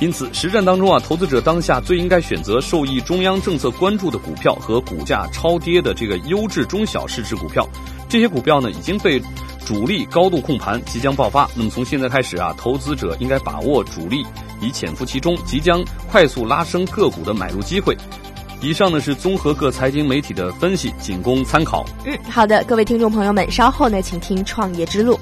[0.00, 7.64] 因此，实战当中啊，投资者当下最应该选择受益中央政策关注的股票和股价超跌的这个优质中小市值股票。
[8.10, 9.22] 这些股票呢，已经被
[9.64, 11.48] 主力高度控盘，即将爆发。
[11.54, 14.26] 那么从现在开始啊，投资者应该把握主力。
[14.60, 17.96] 以潜伏其中，即将快速拉升个股的买入机会。
[18.60, 21.86] 以上呢是综合各财经媒体的分析，仅供参考。
[22.04, 25.14] 嗯，好的，各位听众朋友们，稍后呢，请听《创业之路》。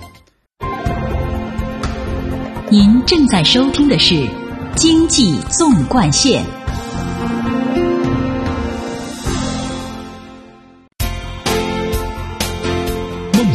[2.71, 4.15] 您正在收听的是
[4.77, 6.43] 《经济纵贯线》。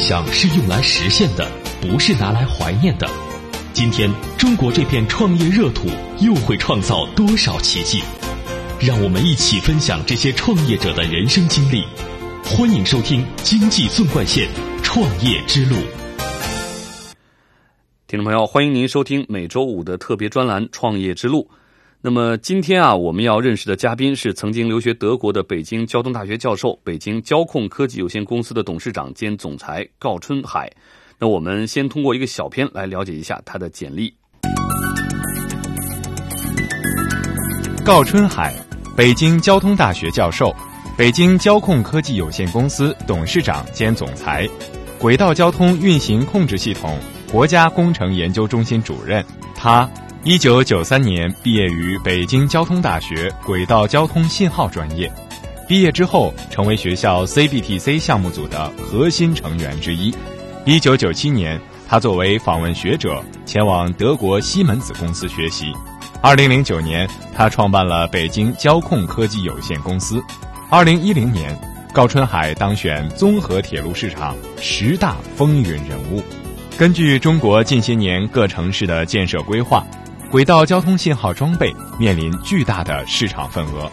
[0.04, 3.10] 想是用来实现的，不是拿来怀念的。
[3.72, 5.88] 今天，中国这片创业热土
[6.20, 8.04] 又会创造多少奇迹？
[8.82, 11.86] 让我们一起分享这些创业者的人生经历。
[12.44, 14.46] 欢迎收听《经济纵贯线·
[14.84, 15.78] 创业之路》。
[18.06, 21.50] 听众朋友，欢迎您收听每周五的特别专栏《创业之路》。
[22.06, 30.70] 那么今天啊，我们要认识的嘉宾是曾经留学德国的北京交通大学教授、北京交控科技有限公司的董事长兼总裁郜春海。
[31.18, 34.14] 那我们先通过一个小片来了解一下他的简历。
[37.86, 38.54] 郜春海，
[38.98, 40.54] 北京交通大学教授，
[40.98, 44.46] 北京交控科技有限公司董事长兼总裁，
[45.00, 47.00] 轨道交通运行控制系统
[47.32, 49.24] 国家工程研究中心主任。
[49.56, 49.90] 他
[50.26, 55.12] 一九九三年毕业于北京交通大学轨道交通信号专业，
[55.68, 60.16] 毕业之后成为学校 CBTC 项目组的核心成员之一。
[60.64, 61.60] 一九九七年，
[61.90, 65.74] 他作为访问学者前往德国西门子公司学习。
[66.22, 67.06] 二零零九年，
[67.36, 70.24] 他创办了北京交控科技有限公司。
[70.70, 71.54] 二零一零年，
[71.92, 76.24] 高春海当选综合铁路市场十大风云人物。
[76.78, 79.86] 根据中国近些年各城市的建设规划，
[80.34, 83.88] 轨道交通信号装备面临巨大的市场份额。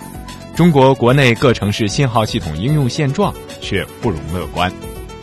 [0.56, 4.72] 中国国内各城市信号系统应用现状却不容乐观。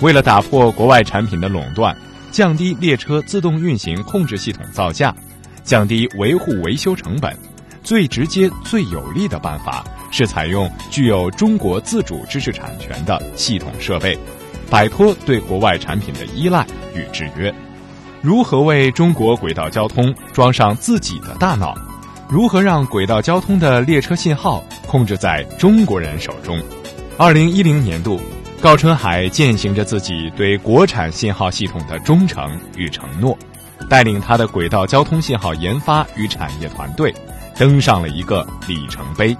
[0.02, 1.98] 为了打破国外产品的垄断，
[2.32, 5.12] 降低列车自动运行控制系统造价，
[5.64, 7.36] 降低维护维修成本，
[7.84, 14.16] 最直接、最有力的办法是采用具有中国自主知识产权的系统设备，
[14.70, 17.52] 摆脱对国外产品的依赖与制约。
[18.22, 21.76] 如何为中国轨道交通装上自己的大脑？
[22.30, 26.62] 如何让轨道交通的列车信号控制在中国人手中？
[27.18, 28.20] 二零一零年度。
[28.60, 33.38] 高春海践行着自己对国产信号系统的忠诚与承诺，
[33.88, 37.14] 带领他的轨道交通信号研发与产业团队，
[37.56, 39.38] 登上了一个里程碑，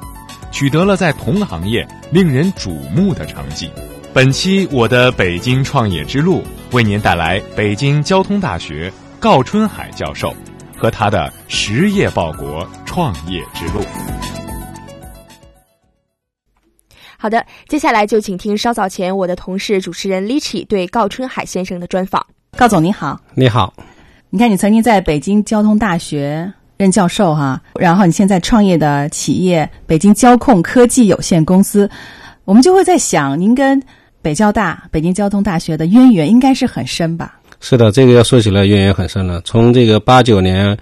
[0.52, 3.72] 取得了在同行业令人瞩目的成绩。
[4.14, 6.42] 本期我的北京创业之路，
[6.72, 10.34] 为您带来北京交通大学高春海教授
[10.76, 13.82] 和他的实业报国创业之路。
[17.20, 22.26] 好的，接下来就请听稍早前我的同事主持人 Lichi 对高春海先生的专访。
[22.58, 23.74] 高总你好，你好。
[24.30, 31.90] 你看，你曾经在北京交通大学任教授哈，然后你现在创业的企业北京交控科技有限公司，
[32.48, 33.84] 我们就会在想，您跟
[34.22, 37.38] 北交大、北京交通大学的渊源应该是很深吧？
[37.60, 39.42] 是的，这个要说起来渊源很深了。
[39.44, 40.78] 从这个八九年，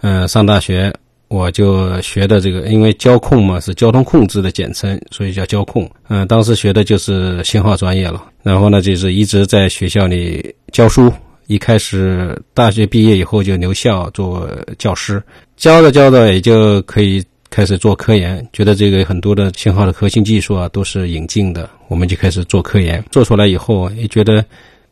[0.00, 0.92] 嗯，上大学。
[1.28, 5.88] 我就学的这个，因为交控嘛是交通控制的简称，所以叫交控。
[6.08, 8.24] 嗯，当时学的就是信号专业了。
[8.42, 11.12] 然后呢，就是一直在学校里教书。
[11.46, 14.48] 一开始大学毕业以后就留校做
[14.78, 15.22] 教师，
[15.56, 17.22] 教着教着也就可以
[17.54, 18.46] 开始做科研。
[18.52, 23.02] 觉得这个很多的信号的核心技术啊都是引进的，我们就开始做科研。
[23.10, 24.44] 做出来以后也觉得。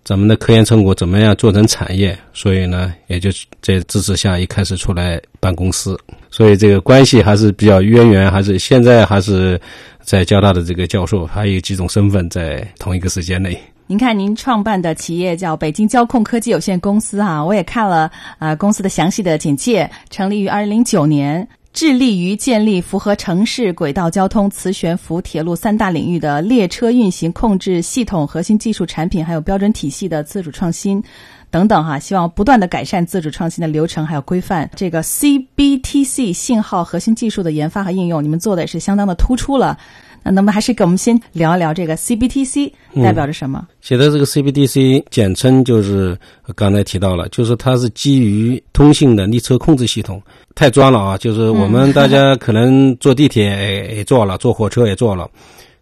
[0.05, 2.19] 咱们的科研成果怎么样做成产业？
[2.33, 5.97] 所以呢，也就在支持下一开始出来办公司。
[6.29, 9.61] 所以这个关系还是比较渊源，还是现在还是
[10.01, 13.57] 在交大的这个教授，还有几种身份在同一个时间内。
[13.87, 21.47] 您看，您创办的企业叫北京交控科技有限公司啊，我也看了啊公司的详细的简介，成立于二零零九年。
[21.73, 31.03] 致力于建立符合城市轨道交通、磁悬浮铁路三大领域的列车运行控制系统核心技术产品，还有标准体系的自主创新
[31.51, 34.71] 等等哈，希望不断的改善自主创新的流程还有规范。
[34.77, 39.79] 这个 CBTC 信号核心技术的研发和应用，你们做的也是相当的突出了。
[40.23, 43.67] 那能不能还是给我们先聊一聊这个 CBTC 代表着什么？
[43.81, 46.17] 写的这个 CBTC 简称就是
[46.55, 50.23] 刚才提到了，就是它是基于通信的列车控制系统。
[50.55, 51.19] 太专了啊！
[51.19, 55.29] 就是我们大家可能坐地铁也坐了，坐火车也坐了。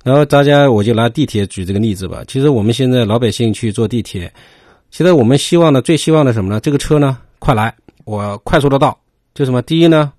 [0.05, 2.23] 然后大家我就拿地铁举这个例子吧。
[2.27, 4.33] 其实我们现在老百姓去坐地铁，
[4.91, 6.61] 其实我们希望的最希望的什么呢？
[6.61, 7.75] 这个车呢快来，
[8.05, 8.97] 我快速的到。
[9.35, 9.61] 就什么？
[9.63, 10.13] 第一呢，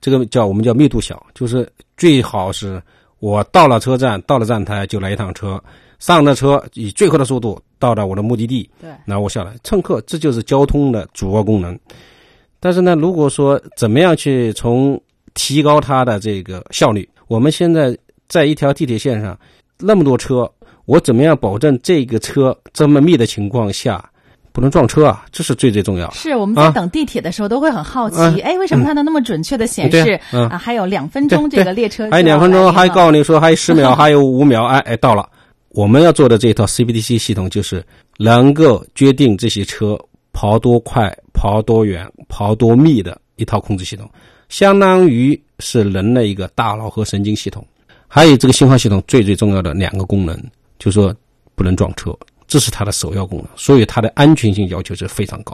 [0.00, 2.80] 这个叫我们叫密度小，就是最好是。
[3.26, 5.60] 我到了车站，到了站台就来一趟车，
[5.98, 8.70] 上了车以最快的速度到达我的目的地。
[8.80, 11.76] 对，然后我下来乘客，这就是交通的主要功能。
[12.60, 15.00] 但是呢，如果说怎么样去从
[15.34, 19.36] 提高它的这个效率，我们现在在一条地铁线上
[19.80, 20.48] 那么多车，
[20.84, 24.08] 我怎么样保证这个车这么密的情况下？
[24.56, 26.10] 不能撞车啊，这是最最重要。
[26.12, 30.56] 是我们在等地铁的时候都会很好奇，哎，为什么它能那么准确的显示啊？
[30.56, 35.28] 还有两分钟这个列车，还有两分钟，还告诉你说还有十秒， 还有五秒，哎哎到了。
[35.72, 37.84] 我们要做的这套 CBDC 系统就是
[38.16, 39.94] 能够决定这些车
[40.32, 44.10] 跑多快、跑多远、跑多密的一套控制系统，
[44.48, 47.62] 相当于是人的一个大脑和神经系统。
[48.08, 50.34] 还有这个信号系统最最重要的两个功能，
[50.78, 51.14] 就是说
[51.54, 52.16] 不能撞车。
[52.46, 55.52] 这是它的首要功能，所以它的安全性要求是非常高。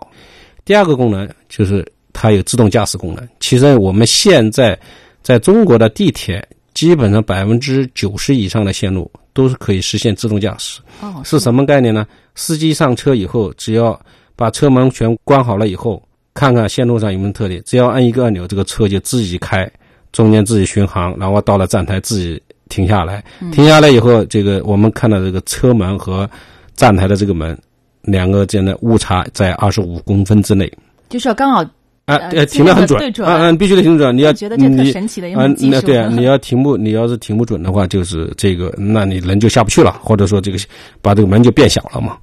[0.64, 3.28] 第二个功能就是它有自动驾驶功能。
[3.40, 4.78] 其实我们现在
[5.22, 10.80] 在中国的地铁，基本上百分之九十以上的线路都是可以实现自动驾驶。
[11.00, 12.06] 哦，是什么概念呢？
[12.34, 13.98] 司机上车以后，只要
[14.36, 16.02] 把车门全关好了以后，
[16.34, 19.70] 看看线路上有没有特点，只要按一个按钮，这个车就自己开，
[20.12, 23.22] 中间自己巡航，然后到了站台自己停下来。
[23.52, 26.28] 停下来以后，这个我们看到这个车门和
[26.76, 27.56] 站台的这个门，
[28.02, 30.70] 两个间的误差在二十五公分之内，
[31.08, 31.64] 就是要刚好
[32.06, 34.16] 啊，停的很准，嗯嗯，必须得停准。
[34.16, 40.58] 你要觉得这特神奇的，嗯，那对啊，你要停不，你要是停不准的话，就是这个，那你人就下不去了，或者说这个
[41.00, 42.16] 把这个门就变小了嘛。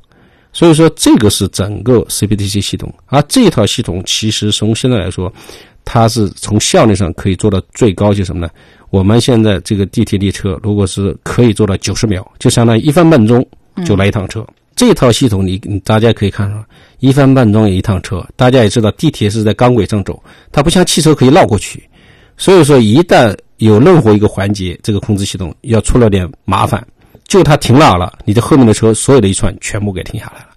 [0.51, 5.31] 所以说，这个是整个 CPTC 系统，而这一套系统其实从现在来说，
[5.85, 8.51] 它是从效率上可以做到最高，就是什么呢？
[8.89, 13.47] 我们现在这个地铁列车，如果是可以做到九十秒，就相当于一分半钟
[13.85, 14.45] 就来一趟车。
[14.75, 16.63] 这套系统你大家可以看到，
[16.99, 18.25] 一分半钟有一趟车。
[18.35, 21.83] 大家也知道，地铁是在钢轨上走，它不像汽车可以绕过去。
[22.37, 26.85] 所以说，一旦有任何一个环节，这个控制系统要出了点麻烦，
[27.27, 30.48] 就它停哪了，你的后面的车所有的一串全部给停下来了。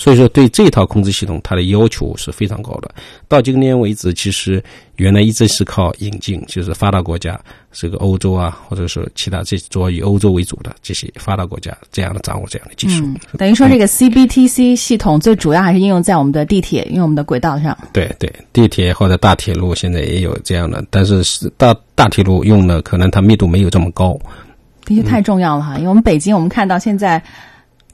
[0.00, 2.90] 所以说，对这套控制系统，它的要求是非常高的。
[3.28, 4.64] 到今天为止，其实
[4.96, 7.38] 原来一直是靠引进，就是发达国家，
[7.70, 13.04] 这个欧洲啊，或者说其他这主要以欧洲为主的这些发达国家，这样的掌握这样的技术。
[13.04, 17.76] 嗯，等于说这个 CBTC 系统最主要还是应用在我们的地铁，因为我们的轨道上。
[17.92, 24.18] 对对，地铁或者大铁路现在也有这样的，但是是大大铁路用的可能它密度没有这么高。
[24.86, 27.22] 的确太重要了哈，因为我们北京，我们看到现在。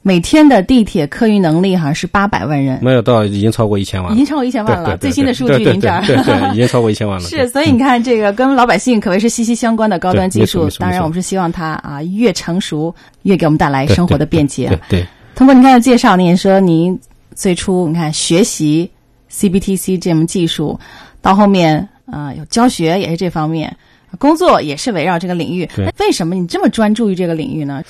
[0.07, 4.95] 每天的地铁客运能力哈是八百万人，没有到已经超过一千万，已经超过一千万了。
[4.95, 7.27] 最新的数据您这儿，对对，已经超过 一千万了。
[7.27, 10.69] 是，所以你看这个跟老百姓可谓是息息相关的高端技术。
[10.79, 14.79] 当然，我们是希望它啊越成熟越给我们带来生活的便捷。
[14.87, 15.05] 对，
[15.35, 16.97] 通过您刚才介绍，您说您
[17.35, 18.89] 最初你看学习
[19.29, 20.79] CBTC 这门技术，
[21.21, 23.75] 到后面啊有教学也是这方面，
[24.17, 25.67] 工作也是围绕这个领域。
[25.99, 27.83] 为什么你这么专注于这个领域呢？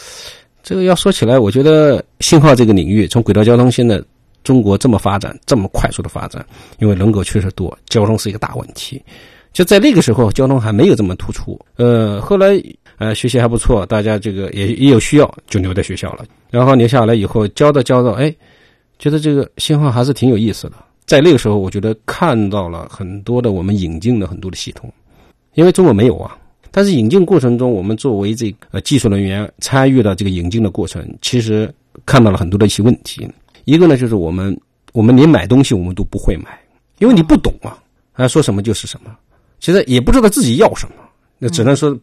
[0.68, 4.04] 这个要说起来，我觉得信号这个领域，从轨道交通现在
[4.44, 6.46] 中国这么发展，这么快速的发展，
[6.80, 9.02] 因为人口确实多，交通是一个大问题。
[9.54, 11.58] 就在那个时候，交通还没有这么突出。
[11.78, 12.62] 呃，后来
[12.98, 16.26] 呃学习还不错，大家这个也也有需要，就留在学校了。
[16.50, 18.36] 然后留下来以后，教着教着，哎，
[19.00, 20.74] 觉得这个信号还是挺有意思的。
[21.06, 24.92] 在那个时候，我觉得看到了很多的我们引进的很多的系统，
[25.54, 26.38] 因为中国没有啊。
[26.72, 31.74] 但是引进过程中，我们作为这呃技术人员参与了这个引进的过程，其实
[32.06, 33.28] 看到了很多的一些问题。
[33.66, 34.58] 一个呢，就是我们
[34.94, 36.60] 我们连买东西我们都不会买，
[37.00, 37.78] 因为你不懂啊，
[38.14, 39.16] 他说什么就是什么，
[39.60, 40.96] 其实也不知道自己要什么，
[41.40, 41.98] 那只能说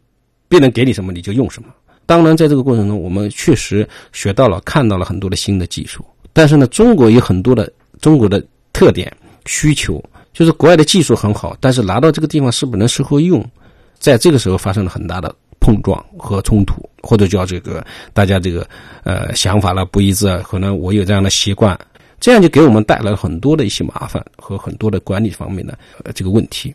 [0.49, 1.69] 别人给你什么你就用什么。
[2.07, 6.05] 当然，在这个过程中，我们确实学到了看到了很多的新的技术。
[6.35, 9.11] 但是呢，中国有很多的中国的特点
[9.47, 10.03] 需求，
[10.33, 13.43] 就是国外的技术很好，但是拿到这个地方是不是能适合用？
[14.05, 17.83] 在这个时候发生了很大的碰撞和冲突，或者叫这个
[18.13, 18.69] 大家这个
[19.03, 21.79] 呃想法了不一致啊，可能我有这样的习惯，
[22.21, 26.75] 这样就给我们带来了很多的一些麻烦和很多的管理方面的呃这个问题。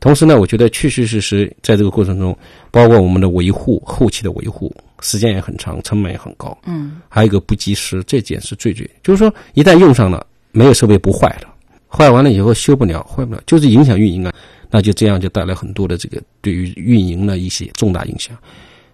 [0.00, 2.36] 同时呢，我觉得确确实实在这个过程中，
[2.70, 4.70] 包括我们的维护后期的维护
[5.00, 6.54] 时间也很长，成本也很高。
[6.66, 11.48] 嗯，还有一个不及时，这件是最最，就是说一旦用上了，没有设备不坏了，
[11.88, 14.34] 坏完了以后修不了，坏不了，就是影响运营啊。
[14.70, 18.36] 那就这样就带来很多的这个对于运营的一些重大影响，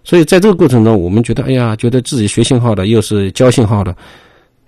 [0.03, 3.95] 所以在这个过程中，我们觉得，哎呀，觉得自己学信号的，又是教信号的，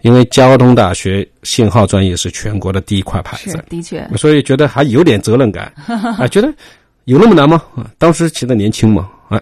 [0.02, 5.72] 因为交通大学信号专业是全国的第一块牌子，的确，所以觉得还有点责任感。
[6.18, 6.54] 啊，觉得
[7.06, 7.62] 有那么难吗？
[7.76, 9.42] 啊，当时其实年轻嘛，啊，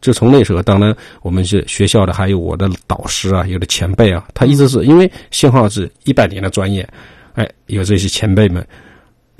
[0.00, 6.88] 就从那时候，当然我们是学校的，还有我的导师啊，有的前辈啊，他一直是因为信号是一百年的专业，
[7.34, 8.66] 哎，有这些前辈们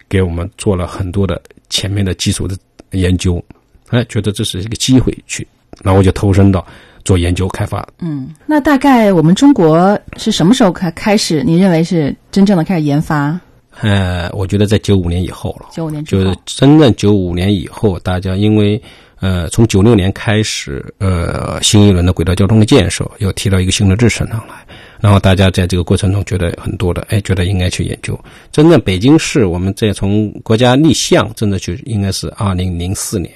[0.09, 1.41] 给我们做了很多的。
[1.71, 2.57] 前面的基础的
[2.93, 3.43] 研究，
[3.89, 5.45] 哎，觉得这是一个机会去，
[5.83, 6.65] 然后我就投身到
[7.05, 7.85] 做研究开发。
[7.99, 11.43] 嗯，那大概我们中国是什么时候开开始？
[11.43, 13.41] 你认为是真正的开始研发？
[13.81, 15.67] 呃，我觉得在九五年以后了。
[15.73, 18.81] 九五年就是真正九五年以后，大家因为
[19.19, 24.55] 呃，从九六年开始，呃，新一轮的轨道交通的建设又提到一个新的制程上来。
[25.01, 28.19] 然后大家在这个过程中觉得很多的，哎，觉得应该去研究。
[28.51, 33.31] 真正北京市，我们在从国家立项，真的就应该是二零零四年。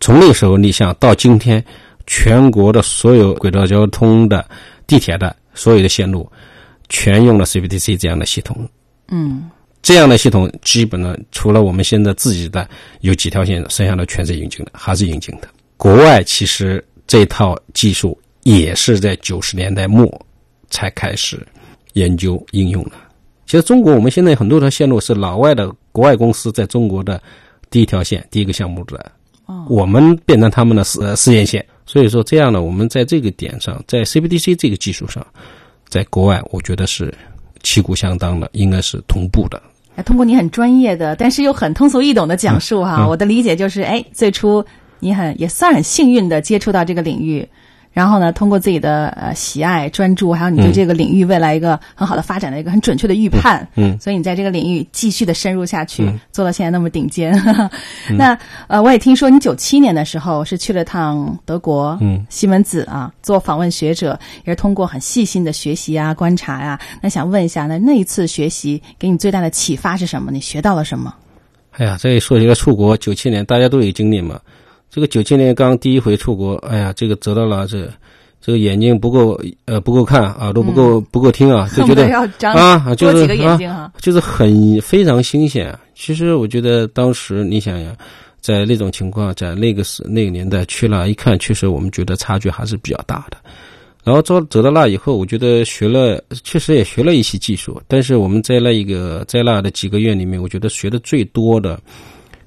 [0.00, 1.64] 从那时候立项到今天，
[2.06, 4.44] 全国的所有轨道交通的
[4.86, 6.30] 地铁的所有的线路，
[6.88, 8.68] 全用了 CBTC 这样的系统。
[9.08, 9.48] 嗯，
[9.82, 12.68] 这样的系统基本上除了我们现在自己的
[13.00, 15.48] 有几条线，剩下的全是引进的，还是引进的。
[15.76, 20.10] 国外其实这套技术也是在九十年代末。
[20.70, 21.46] 才开始
[21.92, 22.92] 研究应用的。
[23.46, 27.22] 其实中国我们现在很多条线路是老外的国外公司在中国的
[27.70, 29.12] 第一条线、第一个项目的，
[29.68, 31.64] 我们变成他们的试试验线。
[31.86, 35.24] 所以说这样呢，我们在这个点上，在 CBDC 这个技术上，
[35.88, 37.12] 在国外我觉得是
[37.62, 39.62] 旗鼓相当的，应该是同步的。
[40.04, 44.64] 通过你很专业的，但是又很通俗易懂的讲述哈，我的理解就是，哎，最初
[44.98, 47.46] 你很也算很幸运的接触到这个领域。
[47.94, 57.32] 然后呢，通过自己的呃喜爱、专注，还有你对这个领域未来一个很好的发展的一个很准确的预判，嗯，所以你在这个领域继续的深入下去，做到现在那么顶尖。
[58.18, 58.36] 那
[58.66, 66.78] 呃，我也听说你九七年的时候是去了趟德国，嗯，西门子啊，做访问学者，也是通过很细心的学习啊、观察呀。
[67.00, 70.32] 那想问一下，那那一次学习给你最大的启发是什么？
[70.32, 71.14] 你学到了什么？
[71.76, 74.40] 哎呀，这一说一个出国，九七年大家都有经历嘛。
[74.94, 77.90] 这个九七年刚第一回出国，哎呀，这个走到了这，
[78.40, 85.76] 这个眼睛不够呃不够看，耳朵不够、不够听啊， 就觉得啊，就是啊，就是很非常新鲜。
[85.96, 87.92] 其实我觉得当时你想想，
[88.40, 93.38] 在那种情况，在那个时那个年代去了，一看确实我们觉得差距还是比较大的。
[94.04, 97.82] 然后走走到那以后，我觉得学了，确实也学了一些技术。
[97.88, 101.80] 但是我们在那一个在那的几个月里面，我觉得学的最多的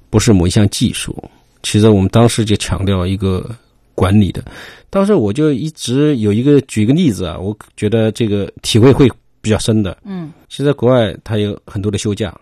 [0.08, 1.14] 不是某一项技术。
[1.62, 3.48] 其实我们当时就强调一个
[3.94, 4.42] 管理的。
[4.90, 9.96] 当时我就一直有一个举个例子啊，我觉得这个体会会比较深的。
[10.04, 12.34] 嗯，其实国外他有很多的休假，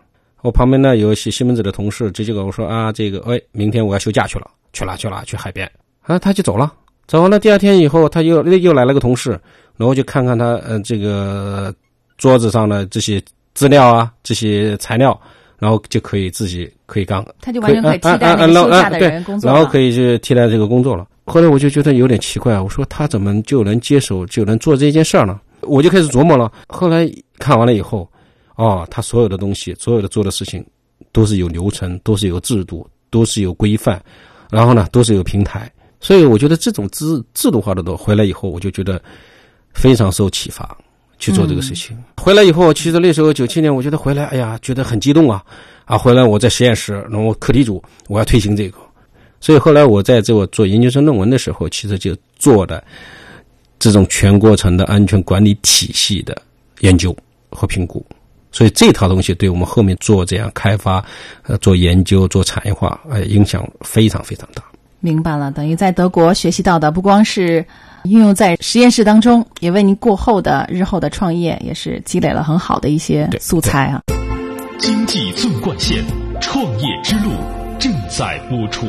[0.43, 5.71] 我旁边呢有些西门子的同事直接跟我说啊，这个哎，明天我要休假去了，去哪去哪去海边
[6.03, 6.73] 啊，他就走了。
[7.09, 9.31] 走完了，第二天以后，他又又来了个同事，
[9.77, 11.73] 然后就看看他呃这个
[12.19, 13.23] 桌子上的这些
[13.55, 15.21] 资料啊，这些材料，
[15.59, 21.07] 然后就可以自己可以干，他就完全可以替代那个休假的人工作然后可以去替代这个工作了。
[21.25, 25.41] 后来我就觉得有点奇怪，我说他怎么就能接手就能做这件事儿呢？
[25.63, 26.53] 我就开始琢磨了。
[26.69, 28.09] 后来看完了以后，
[28.55, 30.65] 哦，他所有的东西，所有的做的事情，
[31.11, 34.01] 都是有流程，都是有制度，都是有规范，
[34.51, 35.69] 然后呢，都是有平台。
[35.99, 39.03] 所以我觉得这种制制度化的都回来以后，我就觉得
[39.73, 40.77] 非常受启发
[41.19, 41.97] 去做这个事情。
[42.17, 45.45] 回来以后，其实那时候九七年，我觉得回来，哎呀，觉得很激动啊！
[45.85, 48.79] 啊，回来我在实验室，然后课题组，我要推行这个。
[49.41, 52.83] 所以后来我在做做研究生论文的时候，其实就做的
[53.79, 56.37] 这种全过程的安全管理体系的
[56.81, 57.17] 研究
[57.51, 58.05] 和评估。
[58.51, 61.05] 所以这套东西对我们后面做这样开发、
[61.43, 64.65] 呃做研究、做产业化，呃影响非常非常大。
[65.01, 67.65] 明白了，等于在德国学习到的不光是
[68.05, 74.03] 运用在实验室当中，也为您过后的日后的创业也是积累了很好的一些素材啊。
[74.79, 76.05] 经济纵贯线，
[76.41, 77.31] 创业之路
[77.79, 78.87] 正在播出。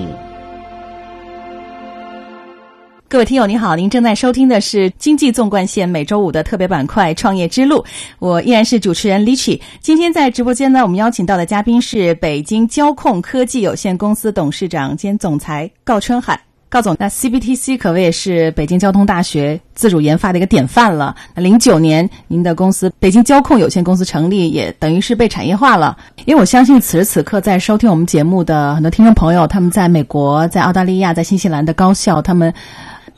[3.10, 7.78] 各位听友，您好，您正在收听的是《经济纵贯线》每周五的特别板块《创业之路》，
[8.20, 16.38] 我依然是主持人 l i c h y 今天在直播间呢，我们邀请到的嘉宾是北京交控科技有限公司董事长兼总裁郜春海。
[16.68, 21.16] 高总，那 CBTC 可谓是北京交通大学自主研发的一个典范了。
[21.34, 25.98] 零九年，您的公司北京交控有限公司成立，也等于是被产业化了。
[26.26, 32.54] 因为我相信此时此刻在收听我们节目的很多听众朋友，他们在美国、在澳大利亚、在新西兰的高校，他们。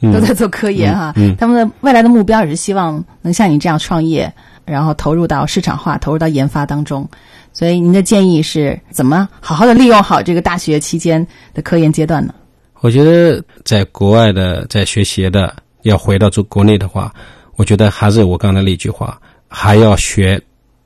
[0.01, 4.31] 都在做科研哈，他们的未来的目标也是希望能像你这样创业，
[4.65, 7.07] 然后投入到市场化、投入到研发当中。
[7.51, 12.33] 所以您的建议是怎么好好的利用好这个大学期间的科研阶段呢？
[12.81, 17.13] 我觉得在国外的在学习的要回到中国内的话，
[17.55, 20.41] 我觉得还是我刚才那句话，还要学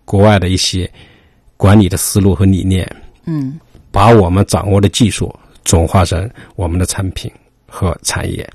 [0.05, 0.89] 国外的一些
[1.55, 2.89] 管理的思路和理念。
[3.26, 3.59] 嗯，
[3.91, 5.34] 把我们掌握的技术
[5.64, 7.32] 转化成我们的产品
[7.68, 8.49] 和产业。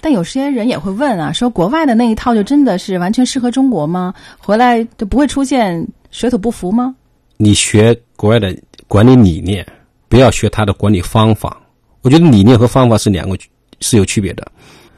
[0.00, 4.14] 但有些人也会问啊，说国外的那一套就真的是完全适合中国吗？
[4.38, 6.94] 回来就不会出现水土不服吗？
[7.36, 9.66] 你学国外的管理理念，
[10.08, 11.60] 不要学他的管理方法。
[12.02, 13.36] 我觉得理念和方法是两个
[13.80, 14.46] 是有区别的。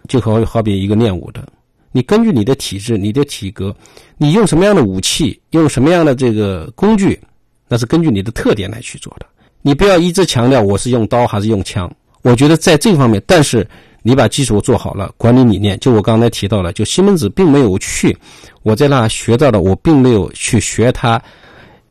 [0.07, 1.46] 就好好比一个练武的，
[1.92, 3.74] 你根据你的体质、你的体格，
[4.18, 7.18] 你用什么样的武器，用什么样的这个工具，
[7.68, 9.24] 那是根据你的特点来去做的。
[9.62, 11.90] 你不要一直强调我是用刀还是用枪。
[12.22, 13.66] 我觉得在这方面，但是。
[14.03, 18.16] 你把基础做好了，管理理念就我刚才提到了，就西门子并没有去，
[18.62, 21.22] 我在那学到的，我并没有去学他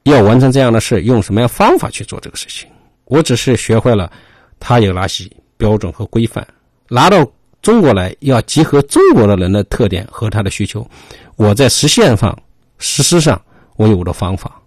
[0.04, 2.68] 要完成这样的事，用什么样方法去做这个事情，
[3.06, 4.12] 我只是学会了
[4.60, 6.46] 他有哪些标准和规范，
[6.88, 7.26] 拿到
[7.62, 10.90] 中国来要结合中国的人的特点和他的需求，
[11.36, 12.38] 我在实现上、
[12.78, 13.40] 实施上，
[13.76, 14.60] 我有我的方法。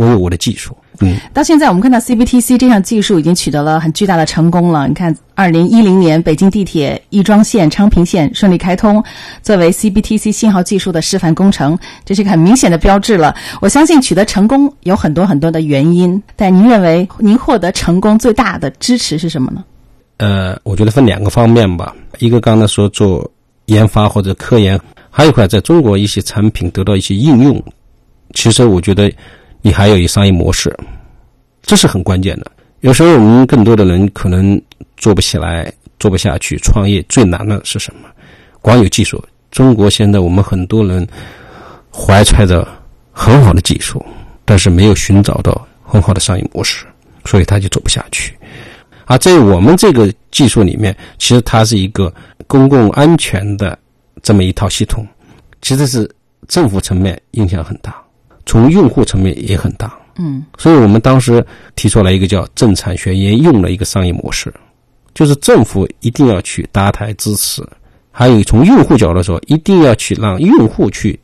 [0.00, 4.88] 我有我的技术，嗯，到现在我们看到 CBTC 这项技术已经取得了很巨大的成功了。
[4.88, 9.04] 你看，二零一零年北京地铁亦庄线、昌平线顺利开通，
[9.42, 13.34] 作为 CBTC 信号技术的示范工程，这是一个很明显的标志了。
[13.60, 19.62] 我相信取得成功有很多很多的原因，但您认为您获得成功最大的支持是什么呢？
[20.16, 23.30] 呃，我觉得分两个方面吧，一个刚才说做
[23.66, 24.80] 研发或者科研，
[25.10, 27.62] 还有一块在中国一些产品得到一些应用。
[28.32, 29.12] 其实我觉得。
[29.62, 30.74] 你还有一商业模式，
[31.62, 32.50] 这是很关键的。
[32.80, 34.60] 有时候我们更多的人可能
[34.96, 36.56] 做不起来，做不下去。
[36.58, 38.08] 创业最难的是什么？
[38.60, 39.22] 光有技术。
[39.50, 41.06] 中国现在我们很多人
[41.92, 42.66] 怀揣着
[43.12, 44.04] 很好的技术，
[44.44, 46.86] 但是没有寻找到很好的商业模式，
[47.24, 48.34] 所以他就做不下去。
[49.06, 52.14] 而在我们这个技术里面，其实它是一个
[52.46, 53.76] 公共安全的
[54.22, 55.04] 这么一套系统，
[55.60, 56.08] 其实是
[56.46, 58.00] 政府层面影响很大。
[58.46, 61.44] 从用户层面也很大，嗯，所以我们当时
[61.76, 64.52] 提出来一个叫“政产学研用”的一个商业模式，
[65.14, 67.62] 就是政府一定要去搭台支持，
[68.10, 71.18] 还有从用户角度说，一定要去让用户去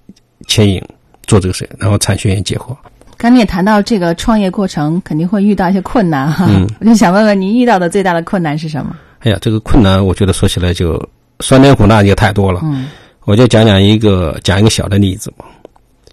[0.47, 0.81] 牵引
[1.27, 2.77] 做这个事，然后产学研结合。
[3.17, 8.95] 刚你也谈到这个创业过程肯定会遇到一些困难哈，嗯我就想问问您遇到的最大的困难是什么？
[9.21, 11.03] 哎呀，这个困难，我觉得说起来就
[11.41, 12.61] 酸甜苦辣也太多了。
[12.62, 12.89] 嗯，
[13.25, 15.47] 我就讲讲一个讲一个小的例子吧。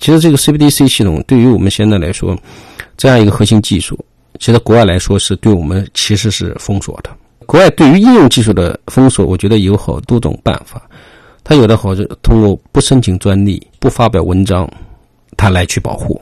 [0.03, 2.37] 其实这个 CBDC 系统对于我们现在来说，
[2.97, 3.97] 这样一个核心技术，
[4.37, 7.09] 其实国外来说是对我们其实是封锁的。
[7.45, 10.81] 国外对于应用技术的封锁，我觉得有好多种办法。
[11.41, 14.69] 它有的好是通过不申请专利、不发表文章，
[15.37, 16.21] 它来去保护。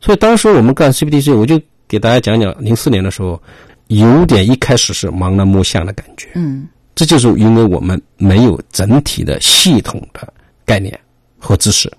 [0.00, 3.42] 所以当时我们干 CBDC，我就给大家讲讲，零四年的时候，
[3.88, 6.28] 有点一开始是盲人摸象的感觉。
[6.36, 10.32] 嗯，这就是因为我们没有整体的系统的
[10.64, 10.96] 概念
[11.36, 11.92] 和知识，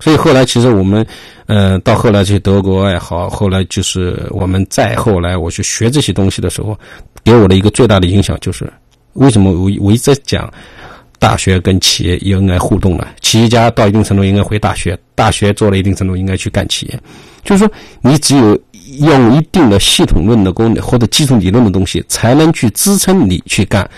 [0.00, 1.06] 所以后来其实我们，
[1.46, 6.76] 呃，到后来去德国也好，后来就是我们再后来我去学这些东西的时候，
[7.22, 8.70] 给我的一个最大的影响就是，
[9.12, 10.50] 为什么我我一直在讲
[11.18, 13.06] 大学跟企业应该互动呢？
[13.20, 16.98] 企业家到一定程度应该回大学，大学做了一定程度应该去干企业，
[17.44, 17.70] 就是说
[18.00, 18.58] 你只有
[19.00, 23.88] 用一定的系统论的功能或者基础理论的东西，才能去支撑你去干，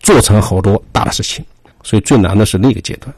[0.00, 1.44] 做成好多大的事情。
[1.82, 3.14] 所以最难的是那个阶段。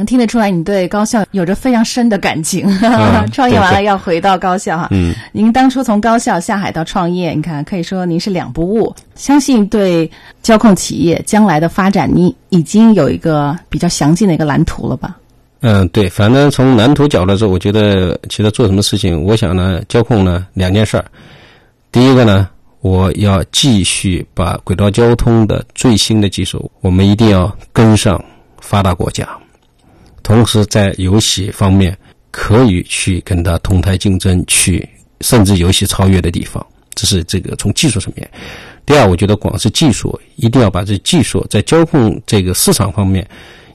[0.00, 2.66] 能听得出来你对高校有着非常深的感情。
[2.80, 4.88] 嗯创业完了要回到高校哈。
[4.92, 8.94] 嗯，您当初从高校下海到创业，你看可以说您是两不误。
[9.14, 10.10] 相信对
[10.42, 15.18] 交控企业将来的发展，你已经有一个比较详尽的一个蓝图了吧？
[15.60, 21.04] 嗯，对，反正从蓝图角度说，我觉得其实做什么事情，我想呢，交控呢两件事儿。
[21.92, 22.48] 第一个呢，
[22.80, 28.18] 我要继续把轨道交通的最新的技术，我们一定要跟上
[28.58, 29.28] 发达国家，
[30.30, 31.98] 同时在游戏方面
[32.30, 34.88] 可以去跟他同台竞争，去
[35.22, 36.64] 甚至游戏超越的地方，
[36.94, 38.30] 这是这个从技术层面。
[38.86, 43.28] 第二，我觉得光是技术，一定要把这技术在交控这个市场方面，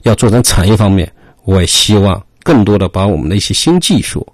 [0.04, 1.12] 要做成产业方面。
[1.44, 4.26] 我也希望更多的把我们的一些新技术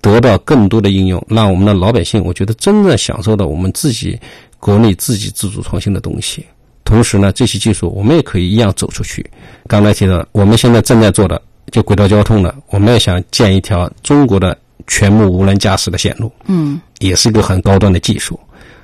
[0.00, 4.18] 得到更多的应用，让我们的老百姓，我觉得真正享受到我们自己
[4.58, 6.46] 国内自己自主创新的东西。
[6.82, 9.30] 同时呢，这些技术我们也可以一样走出去。
[9.66, 11.40] 刚才提到，我们现在正在做的
[11.70, 14.56] 就轨道交通的，我们也想建一条中国的
[14.86, 18.38] 全部无人驾驶的线路，嗯，也是一个很高端的技术。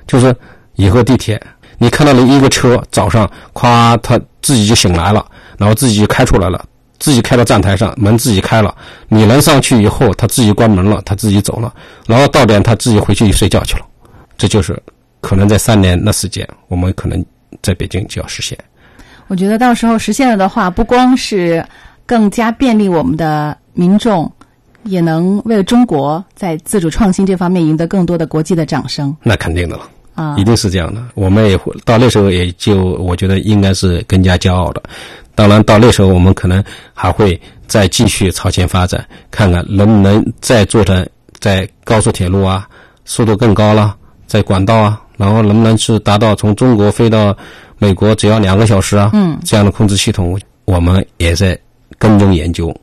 [0.07, 0.35] 就是
[0.75, 1.41] 以后地铁，
[1.77, 5.25] 你看到了一个车早上，夸，它自己就醒来了，
[5.57, 6.63] 然后自己就开出来了。
[6.97, 8.73] 自己开到站台上，门自己开了，
[9.09, 11.71] 你人上去以后，他自己关门了，他自己走了，
[12.07, 13.85] 然后到点他自己回去睡觉去了。
[14.37, 14.81] 这就是
[15.19, 17.23] 可能在三年的时间，我们可能
[17.61, 18.57] 在北京就要实现。
[19.27, 21.63] 我觉得到时候实现了的话，不光是
[22.05, 24.31] 更加便利我们的民众，
[24.83, 29.15] 也能为了中国在自主创新这方面赢得更多的国际的掌声。
[29.23, 29.89] 那肯定的了。
[30.15, 31.03] 啊，一定是这样的。
[31.13, 34.81] 我们也会到那时候，也就我觉得应该是更加骄傲的。
[35.35, 37.37] 当然，到那时候我们可能还会
[37.67, 41.05] 再继续朝前发展，看看能不能再做成
[41.41, 42.65] 在高速铁路啊，
[43.03, 43.93] 速度更高了，
[44.25, 47.35] 在管道啊，然后能不能去达到从中国飞到
[47.77, 49.09] 美国只要两个小时啊？
[49.11, 51.59] 嗯，这样的控制系统，我们也在
[51.97, 52.75] 跟踪研究。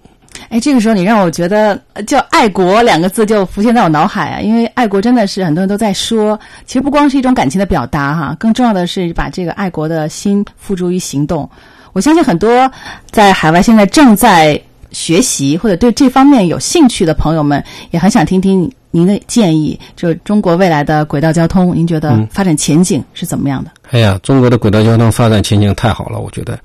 [0.49, 11.49] 哎，这个时候你让我觉得呃叫“爱国”两个字就浮现在我脑海啊，因为爱国真的是很多人都在说，其实不光是一种感情的表达哈，更重要的是把这个爱国的心付诸于行动。
[11.93, 12.71] 我相信很多
[13.11, 23.71] 在海外现在正在学习或者对这方面有兴趣的朋友们，也很想听听您的建议，就是中国未来的轨道交通，您觉得嗯发展前景是怎么样的？
[23.91, 26.59] 哎呀，中国的轨道交通发展前景太好了，我觉得。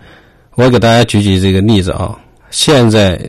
[0.55, 2.17] 我给大家举举这个例子啊，
[2.49, 3.19] 现在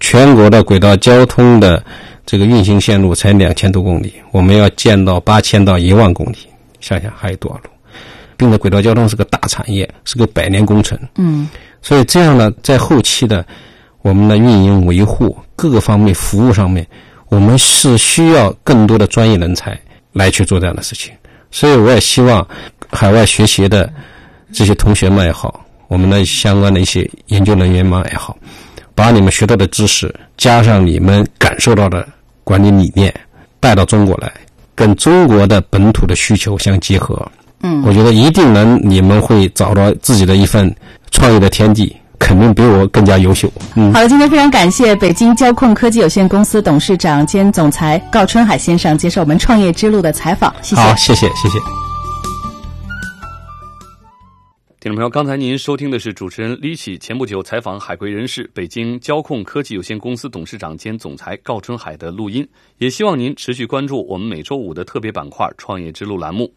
[0.00, 1.82] 全国的轨道交通的
[2.26, 6.38] 这个运行线路才两千多公里，我们要建到八千到一万公里，
[6.80, 7.64] 想想还有多少路？
[8.36, 10.98] 并且轨道交通是个大产业，是个百年工程。
[11.16, 11.48] 嗯，
[11.80, 13.46] 所以这样呢，在后期的
[14.00, 16.84] 我们的运营维护各个方面服务上面，
[17.28, 19.78] 我们是需要更多的专业人才
[20.12, 21.12] 来去做这样的事情。
[21.52, 22.44] 所以我也希望
[22.90, 23.92] 海外学习的
[24.52, 28.36] 这些同学们也好，我们的相关的一些研究人员们也好，
[28.94, 32.06] 把你们学到的知识加上你们感受到的
[32.44, 33.12] 管理理念
[33.60, 34.30] 带到中国来，
[34.74, 37.26] 跟中国的本土的需求相结合。
[37.62, 40.74] 嗯，我觉得一定能，你们会找到自己的一份
[41.12, 43.50] 创业的天地，肯定比我更加优秀。
[43.76, 50.82] 嗯，好的，今天非常感谢北京交控科技有限公司董事长兼总裁高春海先生接受我们创业之路的采访，谢谢。
[50.82, 51.81] 好，谢谢，谢谢。
[54.82, 62.44] 听众朋友，刚才您收听的是主持人李启前不久采访海归人士、北京交控科技有限公司董事长兼总裁郜春海的录音。
[62.78, 66.52] 也希望您持续关注我们每周五的特别板块“创业之路”栏目。